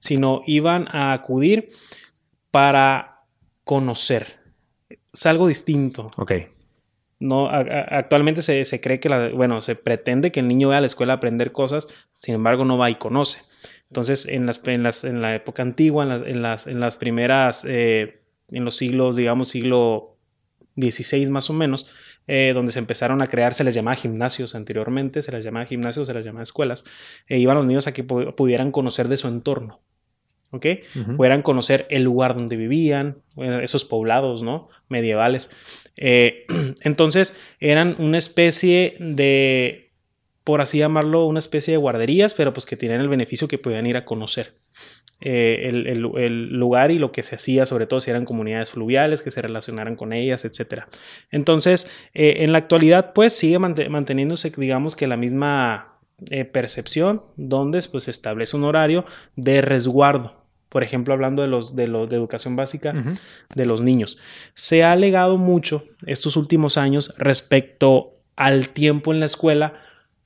[0.00, 1.68] sino iban a acudir
[2.50, 3.22] para
[3.62, 4.40] conocer.
[5.12, 6.10] Es algo distinto.
[6.16, 6.32] Ok.
[7.20, 10.88] No, actualmente se, cree que, la, bueno, se pretende que el niño vaya a la
[10.88, 13.42] escuela a aprender cosas, sin embargo no va y conoce.
[13.90, 18.20] Entonces, en, las, en, la época antigua, en las, en las, primeras, eh,
[18.50, 20.16] en los siglos, digamos, siglo
[20.76, 21.90] XVI más o menos,
[22.26, 26.06] eh, donde se empezaron a crear, se les llamaba gimnasios anteriormente, se les llamaba gimnasios,
[26.06, 26.84] se les llamaba escuelas,
[27.26, 29.80] e iban los niños a que pudieran conocer de su entorno.
[30.50, 30.66] ¿ok?
[31.16, 34.68] Pudieran conocer el lugar donde vivían, esos poblados, ¿no?
[34.88, 35.50] Medievales.
[35.96, 36.46] Eh,
[36.82, 39.87] entonces, eran una especie de,
[40.48, 43.84] por así llamarlo, una especie de guarderías, pero pues que tenían el beneficio que podían
[43.84, 44.54] ir a conocer.
[45.20, 46.00] Eh, el,
[46.54, 49.94] lugar y lo que se hacía, sobre todo si eran comunidades fluviales, que se relacionaran
[49.94, 50.84] con ellas, etc.
[51.30, 55.98] Entonces, eh, en la actualidad, pues sigue manteniéndose, digamos que la misma
[56.30, 59.04] eh, percepción donde pues, se establece un horario
[59.36, 60.46] de resguardo.
[60.70, 62.94] Por ejemplo, hablando de los de, de educación básica
[63.54, 64.16] de los niños.
[64.54, 69.74] Se ha alegado mucho estos últimos años respecto al tiempo en la escuela,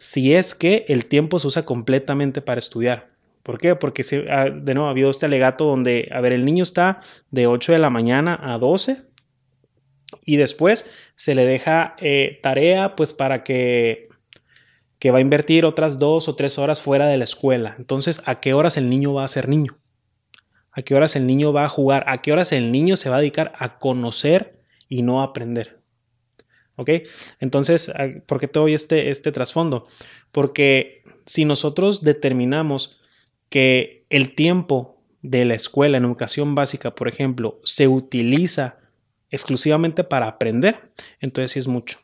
[0.03, 3.11] si es que el tiempo se usa completamente para estudiar.
[3.45, 3.77] ¿Por qué?
[3.77, 6.99] Porque se, de nuevo ha habido este alegato donde, a ver, el niño está
[7.31, 9.03] de 8 de la mañana a 12
[10.25, 14.09] y después se le deja eh, tarea pues para que
[14.99, 17.77] que va a invertir otras dos o tres horas fuera de la escuela.
[17.79, 19.79] Entonces, ¿a qué horas el niño va a ser niño?
[20.73, 22.05] ¿A qué horas el niño va a jugar?
[22.09, 25.82] ¿A qué horas el niño se va a dedicar a conocer y no a aprender?
[26.77, 26.91] ¿Ok?
[27.41, 27.93] Entonces,
[28.27, 29.85] ¿por qué te doy este, este trasfondo?
[30.31, 32.99] Porque si nosotros determinamos
[33.49, 38.79] que el tiempo de la escuela en educación básica, por ejemplo, se utiliza
[39.31, 41.99] exclusivamente para aprender, entonces sí es mucho.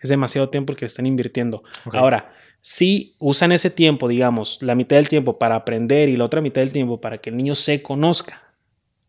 [0.00, 1.64] Es demasiado tiempo el que están invirtiendo.
[1.92, 6.40] Ahora, si usan ese tiempo, digamos, la mitad del tiempo para aprender y la otra
[6.40, 8.54] mitad del tiempo para que el niño se conozca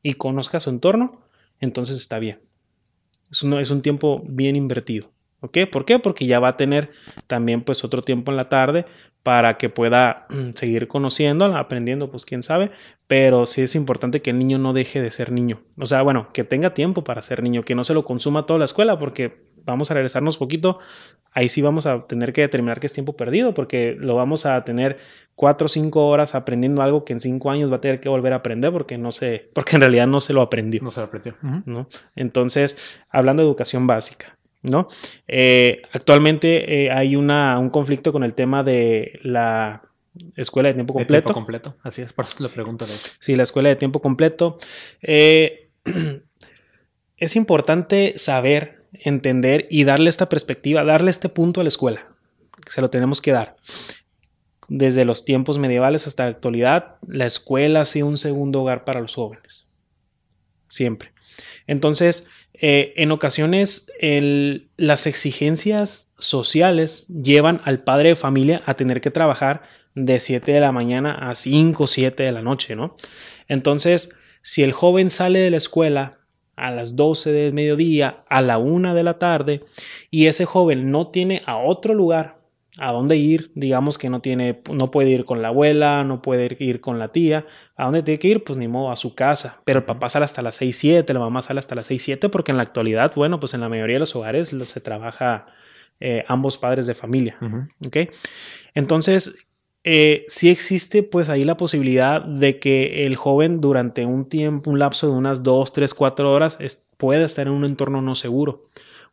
[0.01, 1.21] y conozca su entorno,
[1.59, 2.39] entonces está bien.
[3.43, 5.09] Es es un tiempo bien invertido.
[5.41, 5.57] ¿Ok?
[5.71, 5.99] ¿Por qué?
[5.99, 6.89] Porque ya va a tener
[7.27, 8.85] también pues otro tiempo en la tarde
[9.21, 12.69] para que pueda seguir conociendo, aprendiendo, pues quién sabe,
[13.07, 15.61] pero sí es importante que el niño no deje de ser niño.
[15.79, 18.59] O sea, bueno, que tenga tiempo para ser niño, que no se lo consuma toda
[18.59, 20.79] la escuela, porque vamos a regresarnos poquito,
[21.31, 24.63] ahí sí vamos a tener que determinar que es tiempo perdido, porque lo vamos a
[24.63, 24.97] tener
[25.35, 28.33] cuatro o cinco horas aprendiendo algo que en cinco años va a tener que volver
[28.33, 30.81] a aprender porque no sé, porque en realidad no se lo aprendió.
[30.81, 31.35] No se lo aprendió.
[31.65, 31.87] ¿no?
[32.15, 32.77] Entonces,
[33.09, 34.87] hablando de educación básica, ¿no?
[35.27, 39.81] Eh, actualmente eh, hay una, un conflicto con el tema de la
[40.35, 41.13] escuela de tiempo completo.
[41.13, 42.85] De tiempo completo, así es, por eso le pregunto.
[43.19, 44.57] Sí, la escuela de tiempo completo.
[45.01, 45.69] Eh,
[47.17, 52.07] es importante saber entender y darle esta perspectiva, darle este punto a la escuela.
[52.69, 53.55] Se lo tenemos que dar.
[54.67, 59.01] Desde los tiempos medievales hasta la actualidad, la escuela ha sido un segundo hogar para
[59.01, 59.65] los jóvenes.
[60.67, 61.13] Siempre.
[61.67, 63.91] Entonces, eh, en ocasiones
[64.77, 70.59] las exigencias sociales llevan al padre de familia a tener que trabajar de 7 de
[70.59, 72.95] la mañana a 5 o 7 de la noche, ¿no?
[73.47, 76.19] Entonces, si el joven sale de la escuela
[76.55, 79.63] a las 12 del mediodía, a la 1 de la tarde,
[80.09, 82.35] y ese joven no tiene a otro lugar
[82.79, 86.55] a dónde ir, digamos que no tiene, no puede ir con la abuela, no puede
[86.59, 87.45] ir con la tía,
[87.77, 88.43] ¿a dónde tiene que ir?
[88.43, 91.19] Pues ni modo, a su casa, pero el papá sale hasta las 6, 7, la
[91.19, 93.95] mamá sale hasta las 6, 7, porque en la actualidad, bueno, pues en la mayoría
[93.95, 95.45] de los hogares se trabaja
[96.01, 97.37] eh, ambos padres de familia,
[97.85, 97.97] ¿ok?
[98.73, 99.44] Entonces,
[99.87, 104.79] eh, sí existe pues ahí la posibilidad de que el joven durante un tiempo, un
[104.79, 106.57] lapso de unas 2, 3, 4 horas
[106.97, 108.65] pueda estar en un entorno no seguro.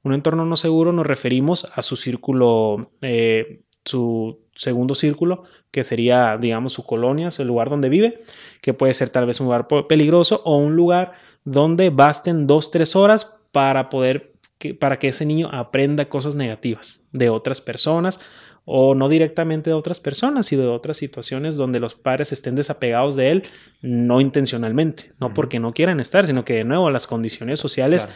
[0.03, 6.39] Un entorno no seguro nos referimos a su círculo, eh, su segundo círculo, que sería,
[6.39, 8.21] digamos, su colonia, su lugar donde vive,
[8.63, 11.13] que puede ser tal vez un lugar peligroso o un lugar
[11.45, 14.33] donde basten 2, 3 horas para poder,
[14.81, 18.21] para que ese niño aprenda cosas negativas de otras personas
[18.65, 23.17] o no directamente de otras personas, sino de otras situaciones donde los padres estén desapegados
[23.17, 23.45] de él,
[23.81, 28.09] no intencionalmente, no porque no quieran estar, sino que de nuevo las condiciones sociales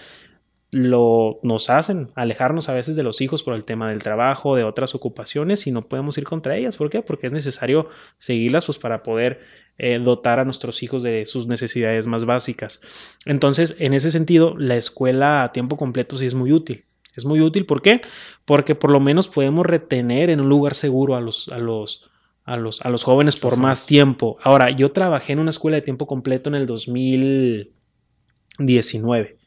[0.73, 4.65] lo, nos hacen alejarnos a veces de los hijos por el tema del trabajo, de
[4.65, 6.77] otras ocupaciones y no podemos ir contra ellas.
[6.77, 7.03] ¿Por qué?
[7.03, 7.89] Porque es necesario
[8.19, 9.41] seguirlas pues, para poder
[9.79, 12.81] eh, dotar a nuestros hijos de sus necesidades más básicas.
[13.25, 16.85] Entonces, en ese sentido, la escuela a tiempo completo sí es muy útil.
[17.17, 18.01] Es muy útil, ¿por qué?
[18.45, 22.09] Porque por lo menos podemos retener en un lugar seguro a los, a los,
[22.45, 24.39] a los, a los jóvenes por más tiempo.
[24.43, 29.39] Ahora, yo trabajé en una escuela de tiempo completo en el 2019.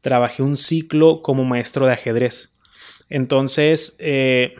[0.00, 2.56] trabajé un ciclo como maestro de ajedrez.
[3.08, 4.56] Entonces, eh,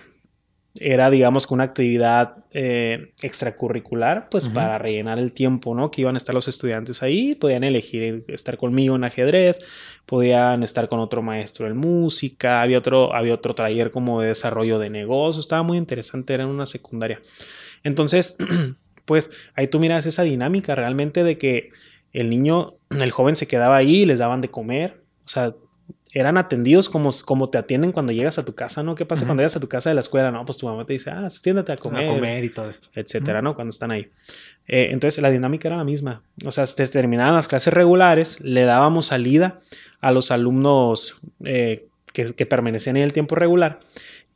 [0.81, 5.91] era, digamos, una actividad eh, extracurricular, pues para rellenar el tiempo, ¿no?
[5.91, 9.59] Que iban a estar los estudiantes ahí, podían elegir estar conmigo en ajedrez,
[10.05, 14.79] podían estar con otro maestro en música, había otro, había otro taller como de desarrollo
[14.79, 17.21] de negocios, estaba muy interesante, era en una secundaria.
[17.83, 18.37] Entonces,
[19.05, 21.71] pues ahí tú miras esa dinámica realmente de que
[22.13, 25.55] el niño, el joven se quedaba ahí, les daban de comer, o sea,
[26.19, 28.95] eran atendidos como, como te atienden cuando llegas a tu casa, ¿no?
[28.95, 30.31] ¿Qué pasa cuando llegas a tu casa de la escuela?
[30.31, 32.09] No, pues tu mamá te dice, ah, siéntate a comer.
[32.09, 32.89] A comer y todo esto.
[32.95, 33.55] Etcétera, ¿no?
[33.55, 34.09] Cuando están ahí.
[34.67, 36.23] Eh, entonces la dinámica era la misma.
[36.47, 39.61] O sea, se terminaban las clases regulares, le dábamos salida
[40.01, 43.81] a los alumnos eh, que, que, permanecían en el tiempo regular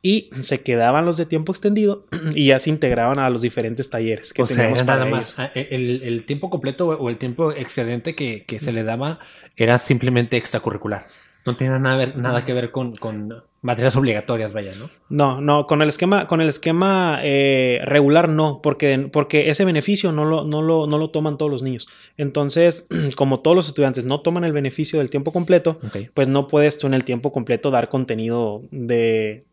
[0.02, 4.34] y se quedaban los de tiempo extendido y ya se integraban a los diferentes talleres
[4.34, 5.34] que o teníamos sea, nada más.
[5.38, 9.18] Ah, el, el, tiempo completo o el tiempo excedente que, que se le daba
[9.56, 11.06] era simplemente extracurricular.
[11.46, 14.90] No tiene nada, nada que ver con, con, materias obligatorias, vaya, ¿no?
[15.08, 20.12] No, no, con el esquema, con el esquema eh, regular no, porque, porque ese beneficio
[20.12, 21.86] no lo, no, lo, no lo toman todos los niños.
[22.16, 22.86] Entonces,
[23.16, 25.78] como todos los estudiantes no toman el beneficio del tiempo completo,
[26.14, 29.44] pues no puedes tú en el tiempo completo dar contenido de,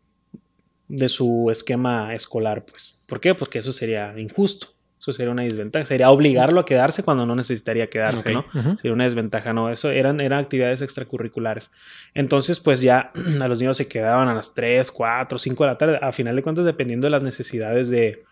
[0.88, 3.02] de su esquema escolar, pues.
[3.06, 3.34] ¿Por qué?
[3.34, 4.77] Porque eso sería injusto.
[5.00, 5.84] Eso sería una desventaja.
[5.84, 8.44] Sería obligarlo a quedarse cuando no necesitaría quedarse, ¿no?
[8.76, 9.70] Sería una desventaja, ¿no?
[9.70, 11.70] Eso eran, eran actividades extracurriculares.
[12.14, 15.78] Entonces, pues ya a los niños se quedaban a las 3, 4, 5 de la
[15.78, 18.24] tarde, a final de cuentas, dependiendo de las necesidades de,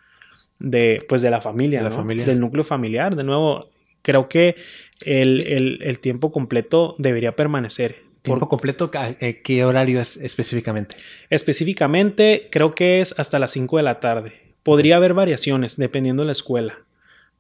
[0.59, 2.25] de pues, de la familia, la familia.
[2.25, 3.15] Del núcleo familiar.
[3.15, 3.71] De nuevo,
[4.03, 4.57] creo que
[5.03, 8.07] el, el, tiempo completo debería permanecer.
[8.23, 8.91] ¿Tiempo completo?
[9.21, 10.97] Eh, ¿Qué horario es específicamente?
[11.31, 14.46] Específicamente, creo que es hasta las 5 de la tarde.
[14.67, 16.81] Podría haber variaciones dependiendo de la escuela,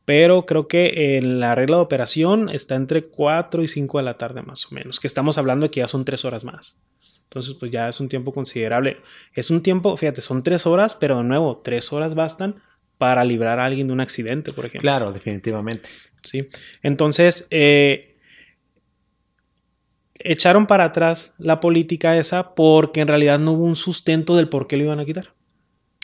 [0.04, 4.16] pero creo que en la regla de operación está entre 4 y 5 de la
[4.16, 6.80] tarde más o menos, que estamos hablando de que ya son 3 horas más.
[7.24, 8.98] Entonces, pues ya es un tiempo considerable.
[9.34, 12.62] Es un tiempo, fíjate, son 3 horas, pero de nuevo, 3 horas bastan
[12.96, 14.82] para librar a alguien de un accidente, por ejemplo.
[14.82, 15.88] Claro, definitivamente.
[16.22, 16.46] Sí.
[16.84, 18.14] Entonces, eh,
[20.14, 24.68] echaron para atrás la política esa porque en realidad no hubo un sustento del por
[24.68, 25.34] qué lo iban a quitar.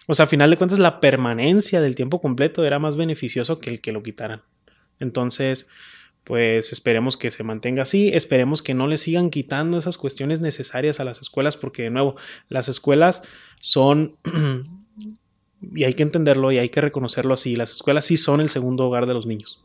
[0.07, 3.71] O sea, a final de cuentas, la permanencia del tiempo completo era más beneficioso que
[3.71, 4.43] el que lo quitaran.
[4.99, 5.69] Entonces,
[6.25, 11.01] pues esperemos que se mantenga así, esperemos que no le sigan quitando esas cuestiones necesarias
[11.01, 12.17] a las escuelas, porque de nuevo,
[12.49, 13.23] las escuelas
[13.61, 14.17] son,
[15.75, 18.87] y hay que entenderlo y hay que reconocerlo así, las escuelas sí son el segundo
[18.87, 19.61] hogar de los niños.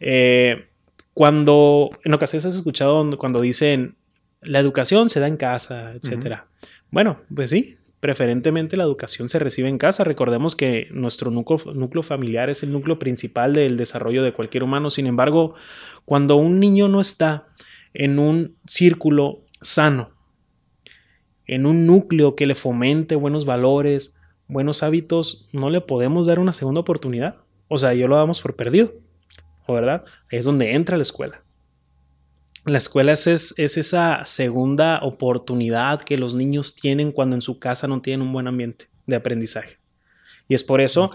[0.00, 0.66] Eh,
[1.14, 3.94] cuando en ocasiones has escuchado cuando dicen
[4.42, 6.48] la educación se da en casa, etcétera.
[6.90, 10.04] Bueno, pues sí, preferentemente la educación se recibe en casa.
[10.04, 14.90] Recordemos que nuestro núcleo, familiar es el núcleo principal del desarrollo de cualquier humano.
[14.90, 15.54] Sin embargo,
[16.04, 17.48] cuando un niño no está
[17.94, 20.10] en un círculo sano,
[21.46, 24.14] en un núcleo que le fomente buenos valores,
[24.48, 27.38] buenos hábitos, no le podemos dar una segunda oportunidad.
[27.68, 28.92] O sea, yo lo damos por perdido,
[29.66, 30.04] ¿verdad?
[30.30, 31.42] Ahí es donde entra la escuela.
[32.64, 37.86] La escuela es, es, esa segunda oportunidad que los niños tienen cuando en su casa
[37.86, 39.78] no tienen un buen ambiente de aprendizaje.
[40.48, 41.10] Y es por eso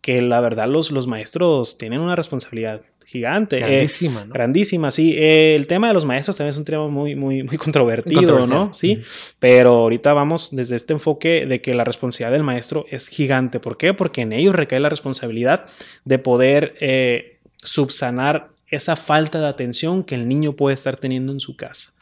[0.00, 3.56] que la verdad los, los maestros tienen una responsabilidad gigante.
[3.56, 4.34] Eh, grandísima, ¿no?
[4.34, 5.14] Grandísima, sí.
[5.16, 8.72] Eh, el tema de los maestros también es un tema muy, muy, muy controvertido, ¿no?
[8.74, 9.00] Sí.
[9.38, 13.60] Pero ahorita vamos desde este enfoque de que la responsabilidad del maestro es gigante.
[13.60, 13.94] ¿Por qué?
[13.94, 15.64] Porque en ellos recae la responsabilidad
[16.04, 21.40] de poder eh, subsanar esa falta de atención que el niño puede estar teniendo en
[21.40, 21.92] su casa.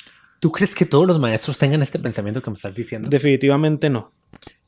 [0.41, 3.09] ¿Tú crees que todos los maestros tengan este pensamiento que me estás diciendo?
[3.09, 4.11] Definitivamente no.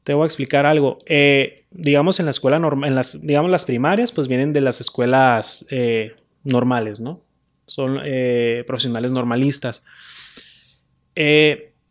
[0.02, 0.98] Te voy a explicar algo.
[1.06, 4.80] Eh, digamos en la escuela normal, en las, digamos las primarias, pues vienen de las
[4.80, 7.22] escuelas eh, normales, ¿no?
[7.66, 9.84] Son eh, profesionales normalistas.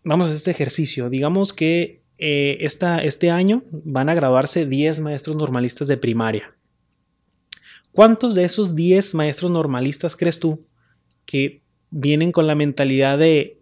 [0.04, 1.10] vamos a hacer este ejercicio.
[1.10, 6.57] Digamos que esta, este año van a graduarse 10 maestros normalistas de primaria.
[7.92, 10.66] ¿Cuántos de esos 10 maestros normalistas crees tú
[11.26, 13.60] que vienen con la mentalidad de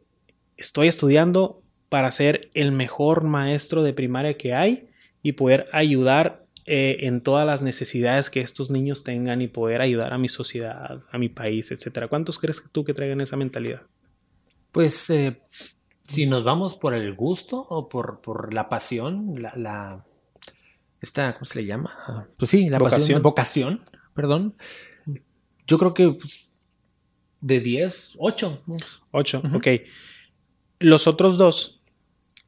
[0.58, 4.90] estoy estudiando para ser el mejor maestro de primaria que hay
[5.22, 10.14] y poder ayudar eh, en todas las necesidades que estos niños tengan y poder ayudar
[10.14, 12.08] a mi sociedad, a mi país, etcétera?
[12.08, 13.84] ¿Cuántos crees tú que traigan esa mentalidad?
[14.72, 15.42] Pues eh,
[16.08, 20.04] si nos vamos por el gusto o por, la pasión, la,
[21.02, 22.28] esta, ¿cómo se le llama?
[22.38, 23.82] Pues sí, la pasión, vocación
[24.16, 24.56] perdón.
[25.68, 26.48] Yo creo que pues,
[27.42, 28.64] de 10, 8.
[29.12, 29.68] 8, ok.
[30.80, 31.82] Los otros dos,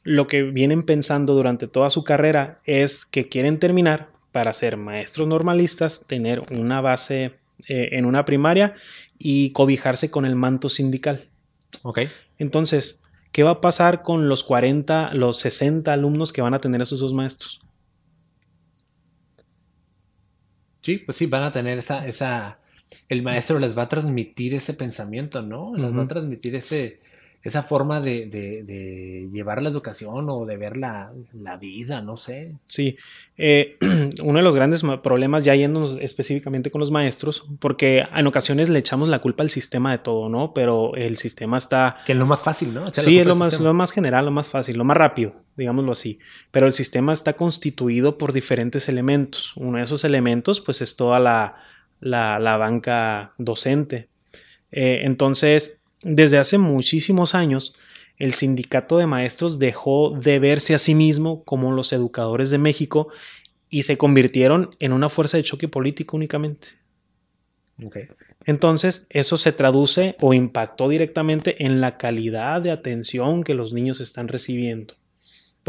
[0.04, 5.28] lo que vienen pensando durante toda su carrera es que quieren terminar para ser maestros
[5.28, 7.36] normalistas, tener una base
[7.68, 8.76] eh, en una primaria
[9.18, 11.28] y cobijarse con el manto sindical.
[11.84, 12.02] Ok.
[12.38, 13.02] Entonces,
[13.32, 17.00] ¿qué va a pasar con los 40, los 60 alumnos que van a tener esos
[17.00, 17.62] dos maestros?
[20.88, 22.60] Sí, pues sí, van a tener esa, esa,
[23.10, 25.76] el maestro les va a transmitir ese pensamiento, ¿no?
[25.76, 27.02] Les va a transmitir ese,
[27.44, 31.12] esa forma de, llevar la educación o de ver la,
[31.60, 32.54] vida, no sé.
[32.66, 32.98] Sí,
[33.38, 33.78] eh,
[34.24, 38.80] uno de los grandes problemas, ya yéndonos específicamente con los maestros, porque en ocasiones le
[38.80, 40.54] echamos la culpa al sistema de todo, ¿no?
[40.54, 41.98] Pero el sistema está...
[42.06, 42.92] Que es lo más fácil, ¿no?
[42.94, 46.20] sí, es lo más, lo más general, lo más fácil, lo más rápido, digámoslo así.
[46.52, 49.56] Pero el sistema está constituido por diferentes elementos.
[49.56, 51.56] Uno de esos elementos, pues, es toda la,
[52.00, 54.10] la, banca docente.
[54.72, 57.74] Eh, entonces, desde hace muchísimos años,
[58.18, 63.10] el sindicato de maestros dejó de verse a sí mismo como los educadores de México
[63.70, 66.70] y se convirtieron en una fuerza de choque político únicamente.
[68.46, 74.00] Entonces, eso se traduce o impactó directamente en la calidad de atención que los niños
[74.00, 74.96] están recibiendo.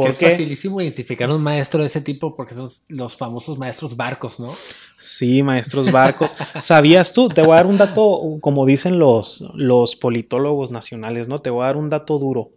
[0.07, 4.53] Es facilísimo identificar un maestro de ese tipo porque son los famosos maestros barcos, ¿no?
[4.97, 6.35] Sí, maestros barcos.
[6.59, 7.29] ¿Sabías tú?
[7.29, 11.41] Te voy a dar un dato, como dicen los, los politólogos nacionales, ¿no?
[11.41, 12.51] Te voy a dar un dato duro.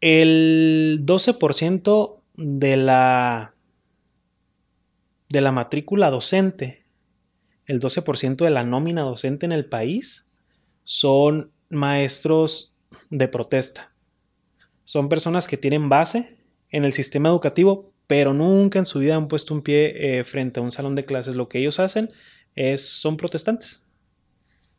[0.00, 3.54] El 12% de la,
[5.28, 6.84] de la matrícula docente,
[7.66, 10.30] el 12% de la nómina docente en el país
[10.84, 12.76] son maestros
[13.10, 13.92] de protesta.
[14.86, 16.36] Son personas que tienen base
[16.70, 20.60] en el sistema educativo, pero nunca en su vida han puesto un pie eh, frente
[20.60, 21.34] a un salón de clases.
[21.34, 22.12] Lo que ellos hacen
[22.54, 23.84] es, son protestantes.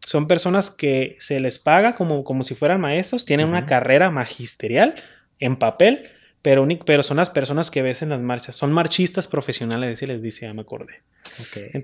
[0.05, 4.95] Son personas que se les paga como, como si fueran maestros, tienen una carrera magisterial
[5.39, 6.07] en papel,
[6.41, 8.55] pero, pero son las personas que ves en las marchas.
[8.55, 11.01] Son marchistas profesionales, así les dice, ya me acordé.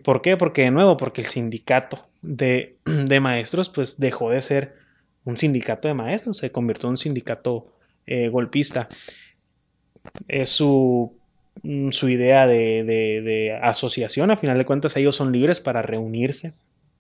[0.01, 0.38] ¿Por qué?
[0.38, 4.78] Porque de nuevo, porque el sindicato de, de maestros pues dejó de ser
[5.26, 7.72] un sindicato de maestros, se convirtió en un sindicato
[8.05, 8.89] eh, golpista.
[10.27, 11.13] Es su,
[11.63, 14.31] mm, su idea de, asociación.
[14.31, 16.53] A final de cuentas, ellos son libres para reunirse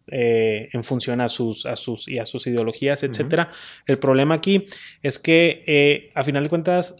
[0.07, 3.47] eh, en función a sus, a sus, y a sus ideologías, etc.
[3.85, 4.65] El problema aquí
[5.01, 6.95] es que, eh, a final de cuentas,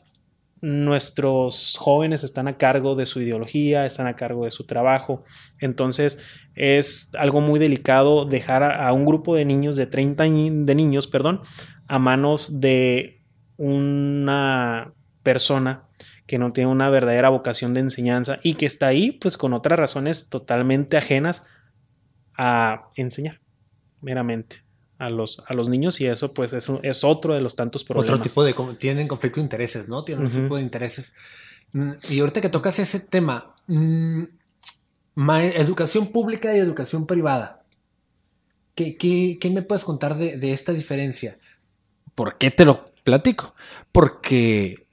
[0.64, 5.26] nuestros jóvenes están a cargo de su ideología, están a cargo de su trabajo.
[5.60, 6.20] Entonces
[6.56, 11.08] es algo muy delicado dejar a, a un grupo de niños, de 30 de niños,
[11.08, 11.42] perdón,
[11.88, 13.13] a manos de
[13.58, 14.94] una
[15.24, 15.84] persona
[16.28, 19.80] que no tiene una verdadera vocación de enseñanza y que está ahí pues con otras
[19.80, 21.46] razones totalmente ajenas
[22.36, 23.42] a enseñar
[24.02, 24.64] meramente
[24.98, 28.20] a los, a los niños y eso pues es, es otro de los tantos problemas.
[28.20, 28.76] Otro tipo de...
[28.76, 30.04] tienen conflicto de intereses, ¿no?
[30.04, 31.16] Tienen otro tipo de intereses.
[31.74, 34.24] Mm, y ahorita que tocas ese tema, mm,
[35.56, 37.64] educación pública y educación privada,
[38.76, 41.38] ¿qué, qué, me puedes contar de, de esta diferencia?
[42.16, 43.54] ¿Por qué te lo platico.
[43.92, 44.86] Porque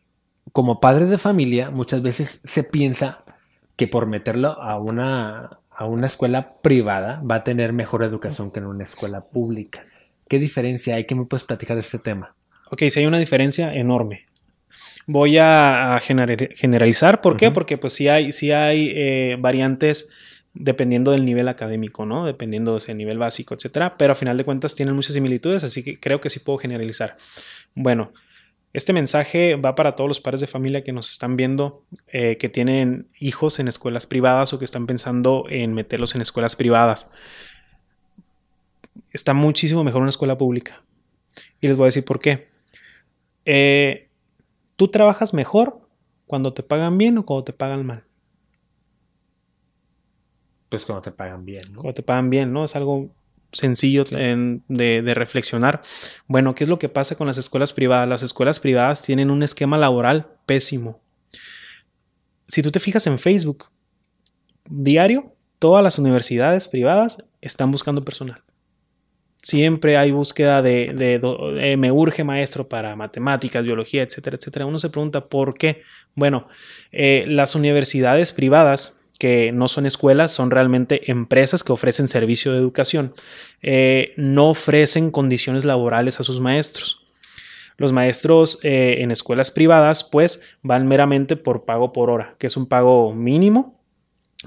[0.52, 3.24] como padres de familia muchas veces se piensa
[3.76, 8.60] que por meterlo a una, a una escuela privada va a tener mejor educación que
[8.60, 9.82] en una escuela pública.
[10.28, 11.04] ¿Qué diferencia hay?
[11.04, 12.34] ¿Qué me puedes platicar de este tema?
[12.70, 14.26] Ok, sí hay una diferencia enorme.
[15.06, 17.20] Voy a generalizar.
[17.20, 17.50] ¿Por qué?
[17.50, 20.10] Porque pues sí hay, sí hay eh, variantes
[20.54, 22.26] dependiendo del nivel académico, ¿no?
[22.26, 23.96] Dependiendo de ese nivel básico, etcétera.
[23.96, 27.16] Pero a final de cuentas tienen muchas similitudes, así que creo que sí puedo generalizar.
[27.74, 28.12] Bueno,
[28.72, 32.48] este mensaje va para todos los padres de familia que nos están viendo, eh, que
[32.48, 37.10] tienen hijos en escuelas privadas o que están pensando en meterlos en escuelas privadas.
[39.10, 40.82] Está muchísimo mejor una escuela pública.
[41.60, 42.48] Y les voy a decir por qué.
[43.44, 44.08] Eh,
[44.76, 45.80] tú trabajas mejor
[46.26, 48.04] cuando te pagan bien o cuando te pagan mal.
[50.70, 51.82] Pues cuando te pagan bien, ¿no?
[51.82, 52.64] Cuando te pagan bien, ¿no?
[52.64, 53.10] Es algo
[53.52, 55.80] sencillo de, reflexionar.
[56.28, 58.08] Bueno, ¿qué es lo que pasa con las escuelas privadas?
[58.08, 61.00] Las escuelas privadas tienen un esquema laboral pésimo.
[62.46, 63.66] Si tú te fijas en Facebook,
[64.68, 68.42] diario, todas las universidades privadas están buscando personal.
[69.42, 74.66] Siempre hay búsqueda de, me urge maestro para matemáticas, biología, etcétera, etcétera.
[74.66, 75.82] Uno se pregunta por qué.
[76.14, 76.46] Bueno,
[76.92, 82.58] eh, las universidades privadas que no son escuelas, son realmente empresas que ofrecen servicio de
[82.58, 83.12] educación,
[83.60, 87.04] eh, no ofrecen condiciones laborales a sus maestros.
[87.76, 92.56] Los maestros eh, en escuelas privadas pues van meramente por pago por hora, que es
[92.56, 93.78] un pago mínimo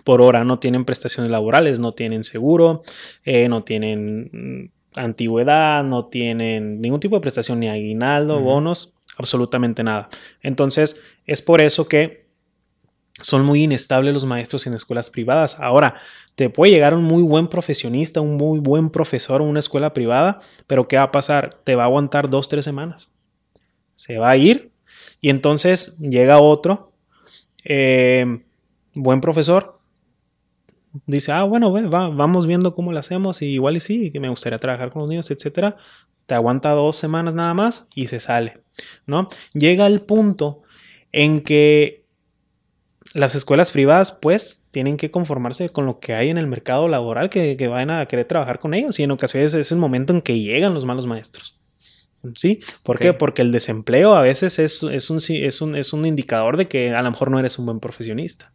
[0.04, 2.82] por hora, no tienen prestaciones laborales, no tienen seguro,
[3.26, 9.84] eh, no tienen mm, antigüedad, no tienen ningún tipo de prestación, ni aguinaldo, bonos, absolutamente
[9.84, 10.10] nada.
[10.42, 12.23] Entonces es por eso que
[13.22, 15.60] son muy inestables los maestros en escuelas privadas.
[15.60, 15.96] Ahora,
[16.36, 20.40] te puede llegar un muy buen profesionista, un muy buen profesor en una escuela privada,
[20.68, 21.54] pero ¿qué va a pasar?
[21.64, 23.12] Te va a aguantar dos, tres semanas.
[23.96, 24.72] Se va a ir
[25.22, 26.92] y entonces llega otro,
[27.64, 28.42] eh,
[28.94, 29.80] buen profesor,
[31.06, 34.60] dice, ah, bueno, vamos viendo cómo lo hacemos y igual y sí, que me gustaría
[34.60, 35.78] trabajar con los niños, etcétera.
[36.26, 38.62] Te aguanta dos semanas nada más y se sale,
[39.06, 39.28] ¿no?
[39.54, 40.62] Llega el punto
[41.12, 42.03] en que
[43.14, 47.30] las escuelas privadas, pues, tienen que conformarse con lo que hay en el mercado laboral
[47.30, 50.22] que, que vayan a querer trabajar con ellos y en ocasiones es el momento en
[50.22, 51.58] que llegan los malos maestros.
[52.36, 52.62] ¿Sí?
[52.84, 53.12] ¿Por qué?
[53.12, 56.92] Porque el desempleo a veces es, es, un, es, un, es un indicador de que
[56.92, 58.54] a lo mejor no eres un buen profesionista.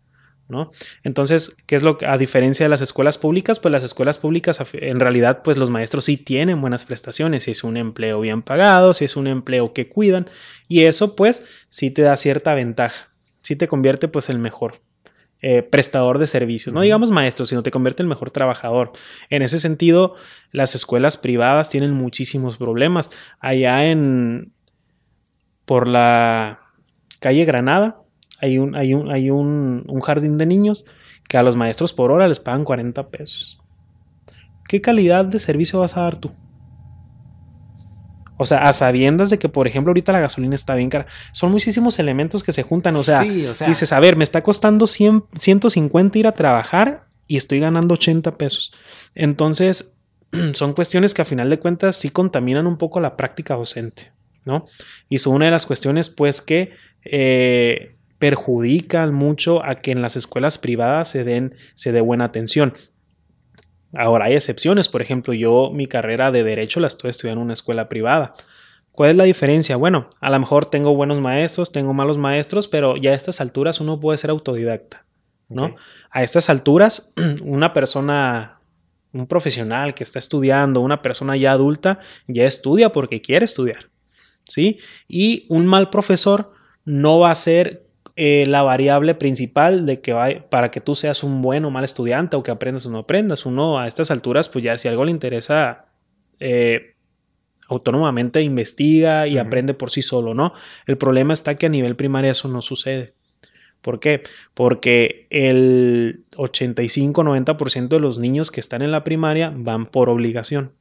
[0.48, 0.70] ¿no?
[1.02, 3.60] Entonces, ¿qué es lo que, a diferencia de las escuelas públicas?
[3.60, 7.64] Pues las escuelas públicas, en realidad, pues los maestros sí tienen buenas prestaciones, si es
[7.64, 10.26] un empleo bien pagado, si es un empleo que cuidan,
[10.66, 13.07] y eso, pues, sí te da cierta ventaja,
[13.48, 14.82] sí te convierte, pues, el mejor.
[15.40, 18.90] Eh, prestador de servicios, no digamos maestro, sino te convierte en el mejor trabajador.
[19.30, 20.16] En ese sentido,
[20.50, 23.08] las escuelas privadas tienen muchísimos problemas.
[23.38, 24.52] Allá en
[25.64, 26.60] por la
[27.20, 28.02] calle Granada,
[28.40, 30.84] hay un, hay un, hay un, jardín de niños
[31.28, 33.60] que a los maestros por hora les pagan 40 pesos.
[34.68, 36.32] ¿Qué calidad de servicio vas a dar tú?
[38.38, 41.06] O sea, a sabiendas de que, por ejemplo, ahorita la gasolina está bien cara.
[41.32, 42.96] Son muchísimos elementos que se juntan.
[42.96, 47.60] O sea, dices, a ver, me está costando 100, 150 ir a trabajar y estoy
[47.60, 48.72] ganando 80 pesos.
[49.14, 49.96] Entonces,
[50.54, 54.12] son cuestiones que a final de cuentas sí contaminan un poco la práctica docente,
[54.44, 54.64] ¿no?
[55.08, 56.72] Y son una de las cuestiones, pues, que
[57.04, 62.74] eh, perjudican mucho a que en las escuelas privadas se den se dé buena atención.
[63.94, 67.54] Ahora hay excepciones, por ejemplo, yo mi carrera de derecho la estoy estudiando en una
[67.54, 68.34] escuela privada.
[68.92, 69.76] ¿Cuál es la diferencia?
[69.76, 73.80] Bueno, a lo mejor tengo buenos maestros, tengo malos maestros, pero ya a estas alturas
[73.80, 75.06] uno puede ser autodidacta,
[75.48, 75.76] ¿no?
[76.10, 77.12] A estas alturas
[77.42, 78.58] una persona
[79.12, 83.88] un profesional que está estudiando, una persona ya adulta, ya estudia porque quiere estudiar,
[84.44, 84.78] ¿sí?
[85.06, 86.52] Y un mal profesor
[86.84, 87.87] no va a ser
[88.20, 91.84] eh, la variable principal de que va, para que tú seas un buen o mal
[91.84, 93.46] estudiante o que aprendas o no aprendas.
[93.46, 95.86] Uno a estas alturas, pues ya si algo le interesa,
[96.40, 96.96] eh,
[97.68, 100.52] autónomamente investiga y aprende por sí solo, ¿no?
[100.86, 103.14] El problema está que a nivel primario eso no sucede.
[103.82, 104.24] ¿Por qué?
[104.52, 110.72] Porque el 85-90% de los niños que están en la primaria van por obligación.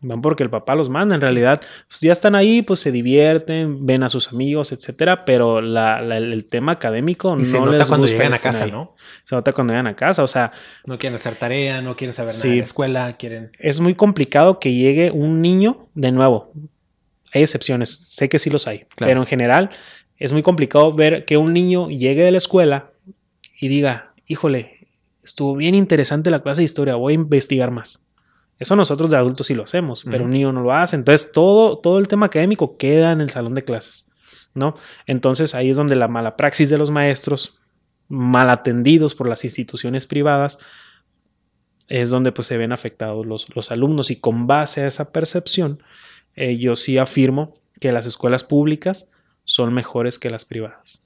[0.00, 1.14] Van porque el papá los manda.
[1.14, 5.24] En realidad, pues ya están ahí, pues se divierten, ven a sus amigos, etcétera.
[5.24, 8.94] Pero el tema académico no se nota cuando llegan a casa, ¿no?
[9.22, 10.22] Se nota cuando llegan a casa.
[10.22, 10.52] O sea.
[10.86, 13.52] No quieren hacer tarea, no quieren saber nada de la escuela, quieren.
[13.58, 16.52] Es muy complicado que llegue un niño de nuevo.
[17.32, 18.86] Hay excepciones, sé que sí los hay.
[18.96, 19.70] Pero en general,
[20.18, 22.92] es muy complicado ver que un niño llegue de la escuela
[23.58, 24.88] y diga, híjole,
[25.22, 28.03] estuvo bien interesante la clase de historia, voy a investigar más.
[28.58, 30.96] Eso nosotros de adultos sí lo hacemos, pero un niño no lo hace.
[30.96, 34.10] Entonces todo, todo el tema académico queda en el salón de clases,
[34.54, 34.74] ¿no?
[35.06, 37.58] Entonces ahí es donde la mala praxis de los maestros,
[38.08, 40.58] mal atendidos por las instituciones privadas,
[41.88, 45.82] es donde pues se ven afectados los, los alumnos y con base a esa percepción,
[46.36, 49.10] eh, yo sí afirmo que las escuelas públicas
[49.44, 51.04] son mejores que las privadas.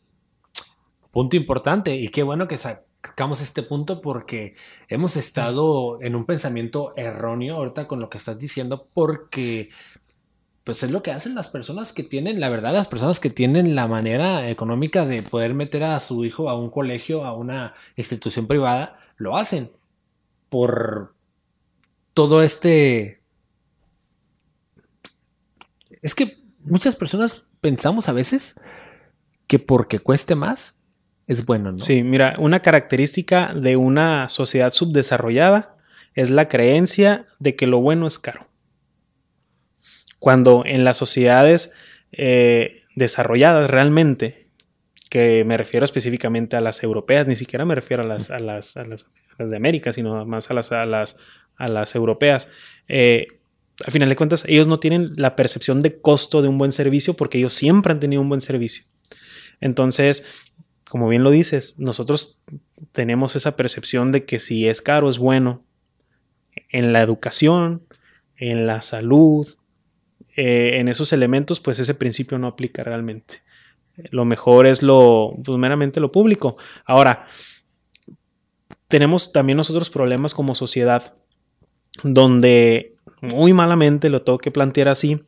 [1.10, 2.58] Punto importante y qué bueno que,
[3.02, 4.54] sacamos este punto porque
[4.88, 9.70] hemos estado en un pensamiento erróneo ahorita con lo que estás diciendo porque
[10.64, 13.74] pues es lo que hacen las personas que tienen, la verdad, las personas que tienen
[13.74, 18.46] la manera económica de poder meter a su hijo a un colegio, a una institución
[18.46, 19.72] privada, lo hacen
[20.50, 21.14] por
[22.12, 23.22] todo este...
[26.02, 28.60] Es que muchas personas pensamos a veces
[29.46, 30.77] que porque cueste más,
[31.28, 31.78] es bueno, ¿no?
[31.78, 35.76] Sí, mira, una característica de una sociedad subdesarrollada
[36.14, 38.48] es la creencia de que lo bueno es caro.
[40.18, 41.72] Cuando en las sociedades
[42.12, 44.48] eh, desarrolladas realmente,
[45.10, 48.84] que me refiero específicamente a las europeas, ni siquiera me refiero a las, a
[49.38, 52.48] de América, sino más a las, a a las europeas,
[52.88, 53.26] eh,
[53.84, 57.14] al final de cuentas, ellos no tienen la percepción de costo de un buen servicio
[57.14, 58.84] porque ellos siempre han tenido un buen servicio.
[59.60, 60.47] Entonces,
[60.88, 62.40] como bien lo dices, nosotros
[62.92, 65.64] tenemos esa percepción de que si es caro es bueno
[66.70, 67.82] en la educación,
[68.36, 69.46] en la salud,
[70.36, 73.42] eh, en esos elementos, pues ese principio no aplica realmente.
[74.10, 76.56] Lo mejor es lo, pues meramente lo público.
[76.84, 77.26] Ahora,
[78.86, 81.14] tenemos también nosotros problemas como sociedad,
[82.02, 85.20] donde muy malamente lo tengo que plantear así,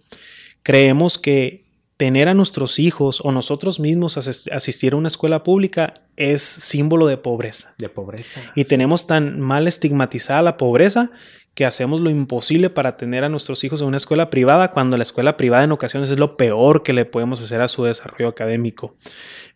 [0.62, 1.64] creemos que
[2.00, 7.18] tener a nuestros hijos o nosotros mismos asistir a una escuela pública es símbolo de
[7.18, 7.74] pobreza.
[7.76, 8.40] De pobreza.
[8.54, 11.10] Y tenemos tan mal estigmatizada la pobreza
[11.52, 15.02] que hacemos lo imposible para tener a nuestros hijos en una escuela privada cuando la
[15.02, 18.96] escuela privada en ocasiones es lo peor que le podemos hacer a su desarrollo académico.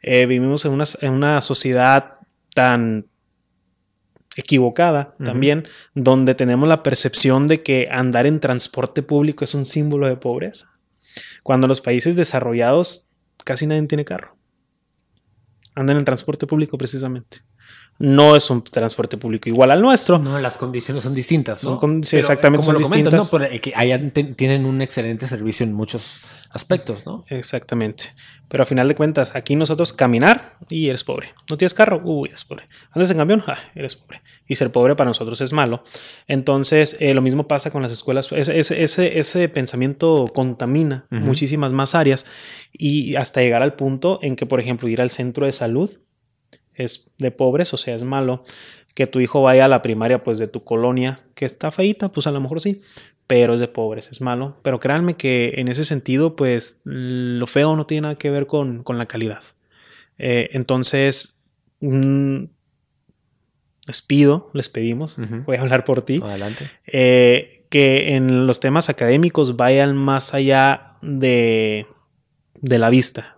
[0.02, 2.16] Eh, vivimos en una, en una sociedad
[2.54, 3.06] tan
[4.36, 10.08] equivocada también, donde tenemos la percepción de que andar en transporte público es un símbolo
[10.08, 10.73] de pobreza.
[11.44, 13.06] Cuando en los países desarrollados
[13.44, 14.34] casi nadie tiene carro.
[15.74, 17.42] Andan en transporte público precisamente
[17.98, 20.18] no es un transporte público igual al nuestro.
[20.18, 21.64] No, las condiciones son distintas.
[21.64, 21.80] ¿no?
[22.02, 22.66] sí, exactamente.
[22.66, 23.32] Como son distintas.
[23.32, 23.60] ¿no?
[23.60, 24.00] que allá
[24.36, 26.20] tienen un excelente servicio en muchos
[26.50, 27.24] aspectos, ¿no?
[27.28, 28.12] Exactamente.
[28.48, 31.34] Pero a final de cuentas, aquí nosotros caminar y eres pobre.
[31.48, 32.68] No tienes carro, uy, eres pobre.
[32.92, 34.22] Andas en camión, ah, eres pobre.
[34.46, 35.82] Y ser pobre para nosotros es malo.
[36.26, 38.30] Entonces, eh, lo mismo pasa con las escuelas.
[38.32, 42.26] Ese, ese, ese pensamiento contamina muchísimas más áreas
[42.72, 45.98] y hasta llegar al punto en que, por ejemplo, ir al centro de salud
[46.74, 48.42] es de pobres, o sea, es malo.
[48.94, 52.26] Que tu hijo vaya a la primaria, pues de tu colonia, que está feita, pues
[52.26, 52.80] a lo mejor sí,
[53.26, 54.56] pero es de pobres, es malo.
[54.62, 58.84] Pero créanme que en ese sentido, pues lo feo no tiene nada que ver con,
[58.86, 59.42] la calidad.
[60.18, 61.42] Eh, entonces,
[61.80, 62.44] mm,
[63.86, 66.70] les pido, les pedimos, voy a hablar por ti, Adelante.
[66.86, 71.86] Eh, que en los temas académicos vayan más allá de,
[72.60, 73.33] de la vista,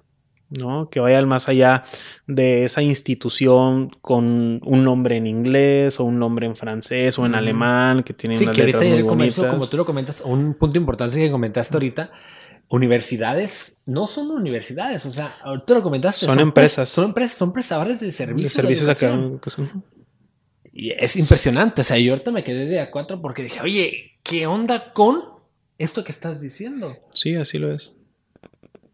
[0.51, 0.89] ¿no?
[0.91, 1.85] Que vayan más allá
[2.27, 7.35] de esa institución con un nombre en inglés o un nombre en francés o en
[7.35, 11.31] alemán que tienen sí, que ahorita ya como tú lo comentas, un punto importante que
[11.31, 12.11] comentaste ahorita,
[12.69, 16.27] universidades no son universidades, o sea, ahorita lo comentaste.
[16.27, 16.89] Son, empresas.
[16.89, 18.55] Son empresas, son prestadores de servicios.
[18.55, 19.57] De servicios académicos.
[20.73, 24.47] Y es impresionante, o sea, yo ahorita me quedé de A4 porque dije, oye, ¿qué
[24.47, 25.23] onda con
[25.79, 26.97] esto que estás diciendo?
[27.15, 27.97] Sí, así lo es.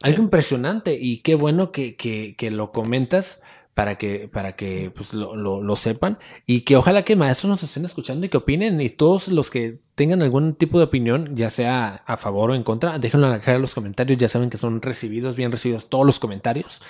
[0.03, 3.43] Algo impresionante y qué bueno que, que, que, lo comentas
[3.75, 7.63] para que, para que pues, lo, lo, lo, sepan y que ojalá que maestros nos
[7.63, 11.51] estén escuchando y que opinen y todos los que tengan algún tipo de opinión, ya
[11.51, 14.59] sea a favor o en contra, déjenlo en caja de los comentarios, ya saben que
[14.59, 16.83] son recibidos, bien recibidos todos los comentarios,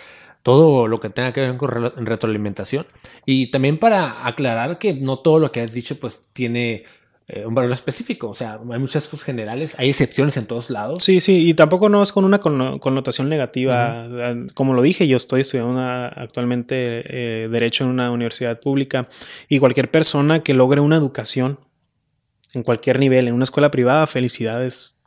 [0.43, 2.87] todo lo que tenga que ver con retroalimentación.
[3.27, 6.85] Y también para aclarar que no todo lo que has dicho pues tiene
[7.29, 8.29] eh, un valor específico.
[8.29, 11.03] O sea, hay muchas cosas generales, hay excepciones en todos lados.
[11.03, 14.07] Sí, sí, y tampoco no es con una connotación negativa.
[14.55, 19.07] Como lo dije, yo estoy estudiando actualmente eh, Derecho en una universidad pública
[19.49, 21.59] y cualquier persona que logre una educación
[22.55, 24.99] en cualquier nivel, en una escuela privada, felicidades.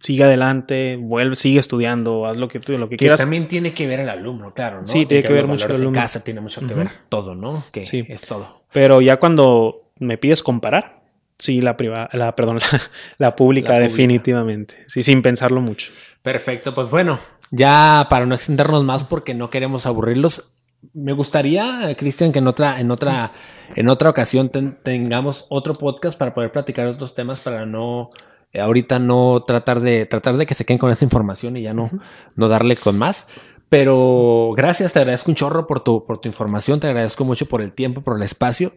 [0.00, 3.18] Sigue adelante, vuelve, sigue estudiando, haz lo que tú, lo que, quieras.
[3.18, 4.86] También tiene que ver el alumno, claro, ¿no?
[4.86, 5.98] Sí, tiene, que, ver mucho el alumno.
[5.98, 7.64] casa tiene mucho que ver todo, ¿no?
[7.72, 8.06] Que sí.
[8.08, 8.62] es todo.
[8.72, 10.97] Pero ya cuando me pides comparar,
[11.38, 12.58] Sí, la privada, la, perdón,
[13.18, 14.84] la, pública, definitivamente.
[14.88, 15.92] Sí, sin pensarlo mucho.
[16.22, 17.20] Perfecto, pues bueno,
[17.50, 20.52] ya para no extendernos más porque no queremos aburrirlos,
[20.94, 23.32] me gustaría, Cristian, que en otra, en otra,
[23.74, 24.50] en otra ocasión
[24.82, 28.10] tengamos otro podcast para poder platicar otros temas para no
[28.52, 31.74] eh, ahorita no tratar de tratar de que se queden con esta información y ya
[31.74, 31.90] no,
[32.34, 33.28] no darle con más.
[33.68, 37.60] Pero gracias, te agradezco un chorro por tu, por tu información, te agradezco mucho por
[37.60, 38.72] el tiempo, por el espacio.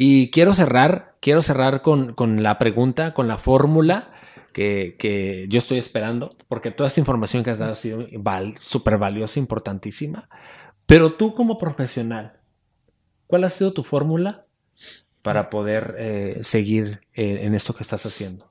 [0.00, 4.12] Y quiero cerrar, quiero cerrar con, con la pregunta, con la fórmula
[4.52, 8.06] que, que, yo estoy esperando, porque toda esta información que has dado ha sido
[8.60, 10.28] súper valiosa, importantísima.
[10.86, 12.38] Pero tú como profesional,
[13.26, 14.40] ¿cuál ha sido tu fórmula
[15.22, 18.46] para poder eh, seguir eh, en esto que estás haciendo?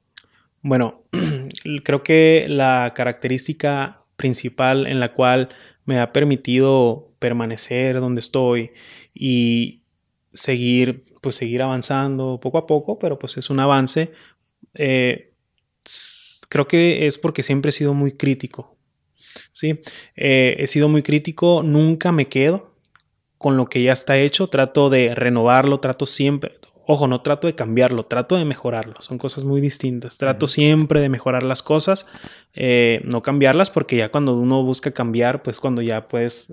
[0.61, 1.03] Bueno,
[1.85, 5.47] creo que la característica principal en la cual
[5.85, 8.71] me ha permitido permanecer donde estoy
[9.13, 9.83] y
[10.33, 14.11] seguir pues seguir avanzando poco a poco, pero pues es un avance.
[14.73, 15.33] Eh,
[16.49, 18.77] creo que es porque siempre he sido muy crítico.
[19.51, 19.79] ¿sí?
[20.15, 22.75] Eh, he sido muy crítico, nunca me quedo
[23.37, 26.53] con lo que ya está hecho, trato de renovarlo, trato siempre,
[26.87, 31.09] ojo, no trato de cambiarlo, trato de mejorarlo, son cosas muy distintas, trato siempre de
[31.09, 32.07] mejorar las cosas,
[32.55, 36.51] eh, no cambiarlas porque ya cuando uno busca cambiar, pues cuando ya puedes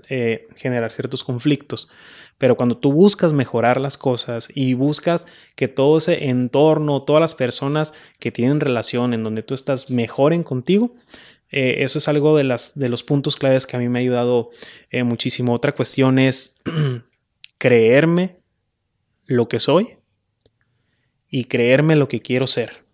[0.55, 1.89] generar ciertos conflictos.
[2.37, 5.25] Pero cuando tú buscas mejorar las cosas y buscas
[5.55, 10.43] que todo ese entorno, todas las personas que tienen relación en donde tú estás mejoren
[10.43, 10.93] contigo,
[11.49, 14.01] eh, eso es algo de, las, de los puntos claves que a mí me ha
[14.01, 14.49] ayudado
[14.89, 15.53] eh, muchísimo.
[15.53, 16.57] Otra cuestión es
[17.57, 18.41] creerme
[19.25, 19.97] lo que soy
[21.29, 22.85] y creerme lo que quiero ser.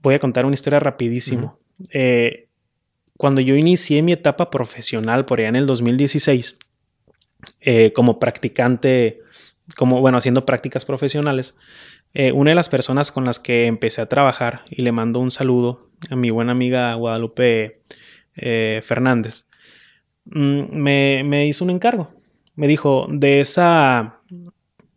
[0.00, 1.58] Voy a contar una historia rapidísimo.
[1.90, 2.48] Eh,
[3.16, 6.58] cuando yo inicié mi etapa profesional por allá en el 2016,
[7.60, 9.20] eh, como practicante,
[9.76, 11.56] como bueno, haciendo prácticas profesionales,
[12.12, 15.30] eh, una de las personas con las que empecé a trabajar y le mando un
[15.30, 17.80] saludo a mi buena amiga Guadalupe
[18.36, 19.48] eh, Fernández,
[20.26, 22.08] mm, me, me hizo un encargo.
[22.54, 24.20] Me dijo, de esa,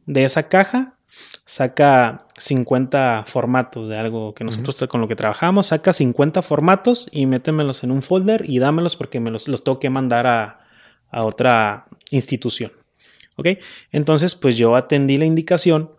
[0.06, 0.98] de esa caja,
[1.46, 7.26] saca 50 formatos de algo que nosotros con lo que trabajamos, saca 50 formatos y
[7.26, 10.60] métemelos en un folder y dámelos porque me los, los tengo que mandar a,
[11.10, 12.72] a otra institución.
[13.36, 13.50] ¿Ok?
[13.92, 15.92] Entonces, pues yo atendí la indicación,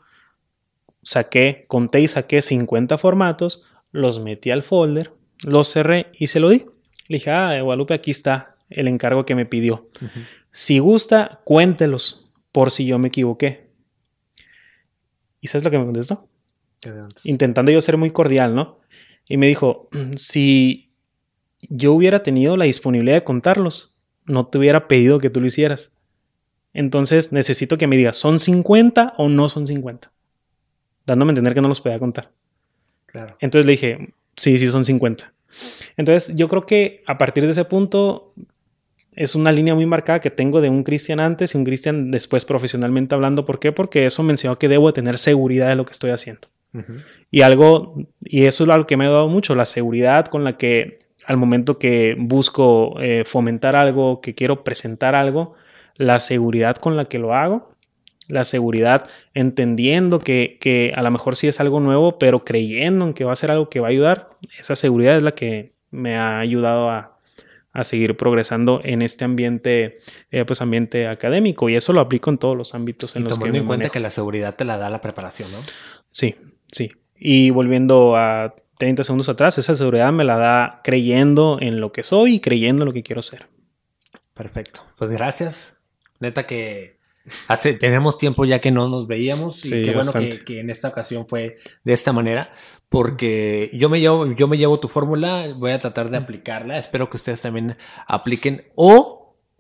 [1.03, 5.13] saqué, conté y saqué 50 formatos, los metí al folder,
[5.45, 6.67] los cerré y se lo di.
[7.09, 9.89] Le dije, ah, Guadalupe, aquí está el encargo que me pidió.
[10.51, 13.69] Si gusta, cuéntelos por si yo me equivoqué.
[15.41, 16.29] ¿Y sabes lo que me contestó?
[17.25, 18.81] Intentando yo ser muy cordial, ¿no?
[19.29, 20.93] Y me dijo, si
[21.63, 25.95] yo hubiera tenido la disponibilidad de contarlos, no te hubiera pedido que tú lo hicieras.
[26.79, 30.13] Entonces necesito que me digas, ¿son 50 o no son 50?
[31.05, 32.31] Dándome a entender que no los podía contar.
[33.07, 33.37] Claro.
[33.41, 35.33] Entonces le dije, sí, sí son 50.
[35.97, 38.33] Entonces yo creo que a partir de ese punto
[39.11, 42.45] es una línea muy marcada que tengo de un Cristian antes y un Cristian después
[42.45, 43.45] profesionalmente hablando.
[43.45, 43.73] ¿Por qué?
[43.73, 46.47] Porque eso me enseñó que debo tener seguridad de lo que estoy haciendo.
[47.33, 50.57] Y algo, y eso es algo que me ha dado mucho, la seguridad con la
[50.57, 55.57] que al momento que busco eh, fomentar algo, que quiero presentar algo,
[55.99, 57.75] la seguridad con la que lo hago,
[58.29, 63.15] la seguridad entendiendo que, que, a lo mejor sí es algo nuevo, pero creyendo en
[63.15, 66.17] que va a ser algo que va a ayudar, esa seguridad es la que me
[66.17, 67.19] ha ayudado a,
[67.73, 69.97] a seguir progresando en este ambiente,
[70.31, 73.39] eh, pues ambiente académico y eso lo aplico en todos los ámbitos en y los
[73.39, 75.59] que me en cuenta que la seguridad te la da la preparación, ¿no?
[76.11, 76.35] Sí,
[76.73, 76.91] sí.
[77.15, 82.03] Y volviendo a 30 segundos atrás, esa seguridad me la da creyendo en lo que
[82.03, 83.47] soy y creyendo en lo que quiero ser.
[84.35, 84.83] Perfecto.
[84.97, 85.78] Pues gracias.
[86.21, 86.99] Neta que
[87.49, 90.89] hace, tenemos tiempo ya que no nos veíamos y qué bueno que, que, en esta
[90.89, 92.53] ocasión fue de esta manera
[92.89, 97.11] porque yo me llevo, yo me llevo tu fórmula, voy a tratar de aplicarla, espero
[97.11, 97.77] que ustedes también
[98.07, 99.19] apliquen o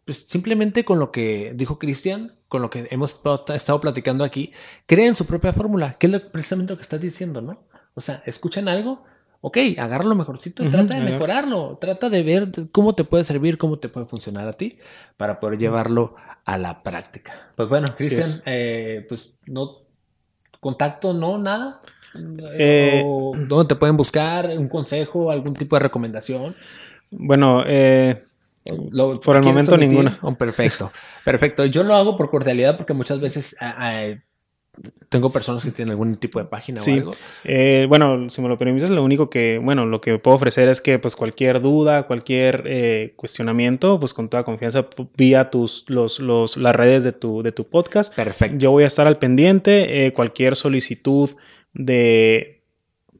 [0.08, 3.20] pues, simplemente con lo que dijo Cristian, con lo que hemos
[3.54, 4.52] estado platicando aquí,
[4.86, 7.62] creen su propia fórmula, que es lo, precisamente lo que estás diciendo, ¿no?
[7.92, 9.04] O sea, escuchan algo,
[9.40, 13.58] ok, agarra lo mejorcito y trata de mejorarlo, trata de ver cómo te puede servir,
[13.58, 14.78] cómo te puede funcionar a ti
[15.16, 17.50] para poder llevarlo a la práctica.
[17.54, 19.78] Pues bueno, Cristian, eh, pues no,
[20.60, 21.80] contacto, no, nada.
[22.58, 24.46] Eh, ¿Dónde te pueden buscar?
[24.46, 25.30] ¿Un consejo?
[25.30, 26.56] ¿Algún tipo de recomendación?
[27.10, 28.16] Bueno, eh,
[28.90, 30.18] lo, por el momento ninguna.
[30.22, 30.90] Oh, perfecto,
[31.24, 31.64] perfecto.
[31.66, 33.56] Yo lo hago por cordialidad porque muchas veces
[35.08, 36.92] tengo personas que tienen algún tipo de página sí.
[36.92, 37.12] o algo.
[37.44, 40.80] Eh, bueno, si me lo permites, lo único que, bueno, lo que puedo ofrecer es
[40.80, 44.86] que, pues, cualquier duda, cualquier eh, cuestionamiento, pues, con toda confianza,
[45.16, 48.14] vía tus, los, los, las redes de tu, de tu podcast.
[48.14, 48.58] Perfecto.
[48.58, 50.06] Yo voy a estar al pendiente.
[50.06, 51.30] Eh, cualquier solicitud
[51.72, 52.57] de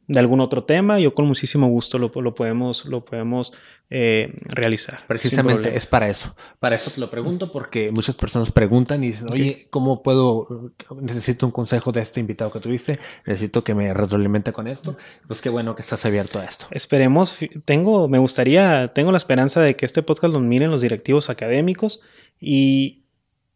[0.08, 3.52] de algún otro tema, yo con muchísimo gusto lo, lo podemos, lo podemos
[3.90, 5.06] eh, realizar.
[5.06, 6.34] Precisamente es para eso.
[6.58, 10.72] Para eso te lo pregunto porque muchas personas preguntan y dicen, oye, ¿cómo puedo?
[10.98, 14.96] Necesito un consejo de este invitado que tuviste, necesito que me retroalimente con esto.
[15.26, 16.66] Pues qué bueno que estás abierto a esto.
[16.70, 17.36] Esperemos,
[17.66, 22.00] tengo, me gustaría, tengo la esperanza de que este podcast lo miren los directivos académicos
[22.40, 23.04] y,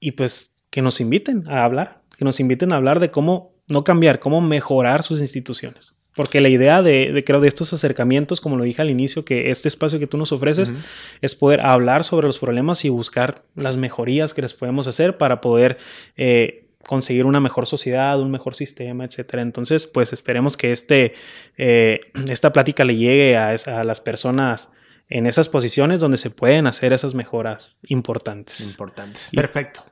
[0.00, 3.84] y pues que nos inviten a hablar, que nos inviten a hablar de cómo no
[3.84, 5.94] cambiar, cómo mejorar sus instituciones.
[6.14, 9.50] Porque la idea de, de, creo, de estos acercamientos, como lo dije al inicio, que
[9.50, 11.18] este espacio que tú nos ofreces uh -huh.
[11.22, 15.40] es poder hablar sobre los problemas y buscar las mejorías que les podemos hacer para
[15.40, 15.78] poder
[16.16, 19.42] eh, conseguir una mejor sociedad, un mejor sistema, etcétera.
[19.42, 21.14] Entonces, pues esperemos que este,
[21.56, 24.68] eh, esta plática le llegue a, esa, a las personas
[25.08, 28.60] en esas posiciones donde se pueden hacer esas mejoras importantes.
[28.70, 29.28] Importantes.
[29.30, 29.84] Y, Perfecto.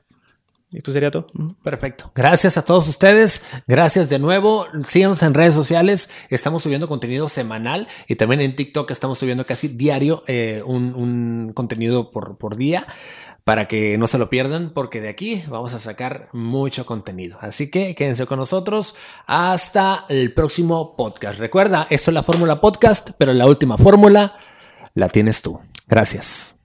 [0.73, 1.27] Y pues sería todo.
[1.63, 2.11] Perfecto.
[2.15, 3.43] Gracias a todos ustedes.
[3.67, 4.67] Gracias de nuevo.
[4.85, 6.09] Síganos en redes sociales.
[6.29, 11.51] Estamos subiendo contenido semanal y también en TikTok estamos subiendo casi diario eh, un, un,
[11.53, 12.87] contenido por, por día
[13.43, 17.37] para que no se lo pierdan porque de aquí vamos a sacar mucho contenido.
[17.41, 18.95] Así que quédense con nosotros
[19.27, 21.37] hasta el próximo podcast.
[21.37, 24.37] Recuerda, esto es la fórmula podcast, pero la última fórmula
[24.93, 25.59] la tienes tú.
[25.87, 26.60] Gracias.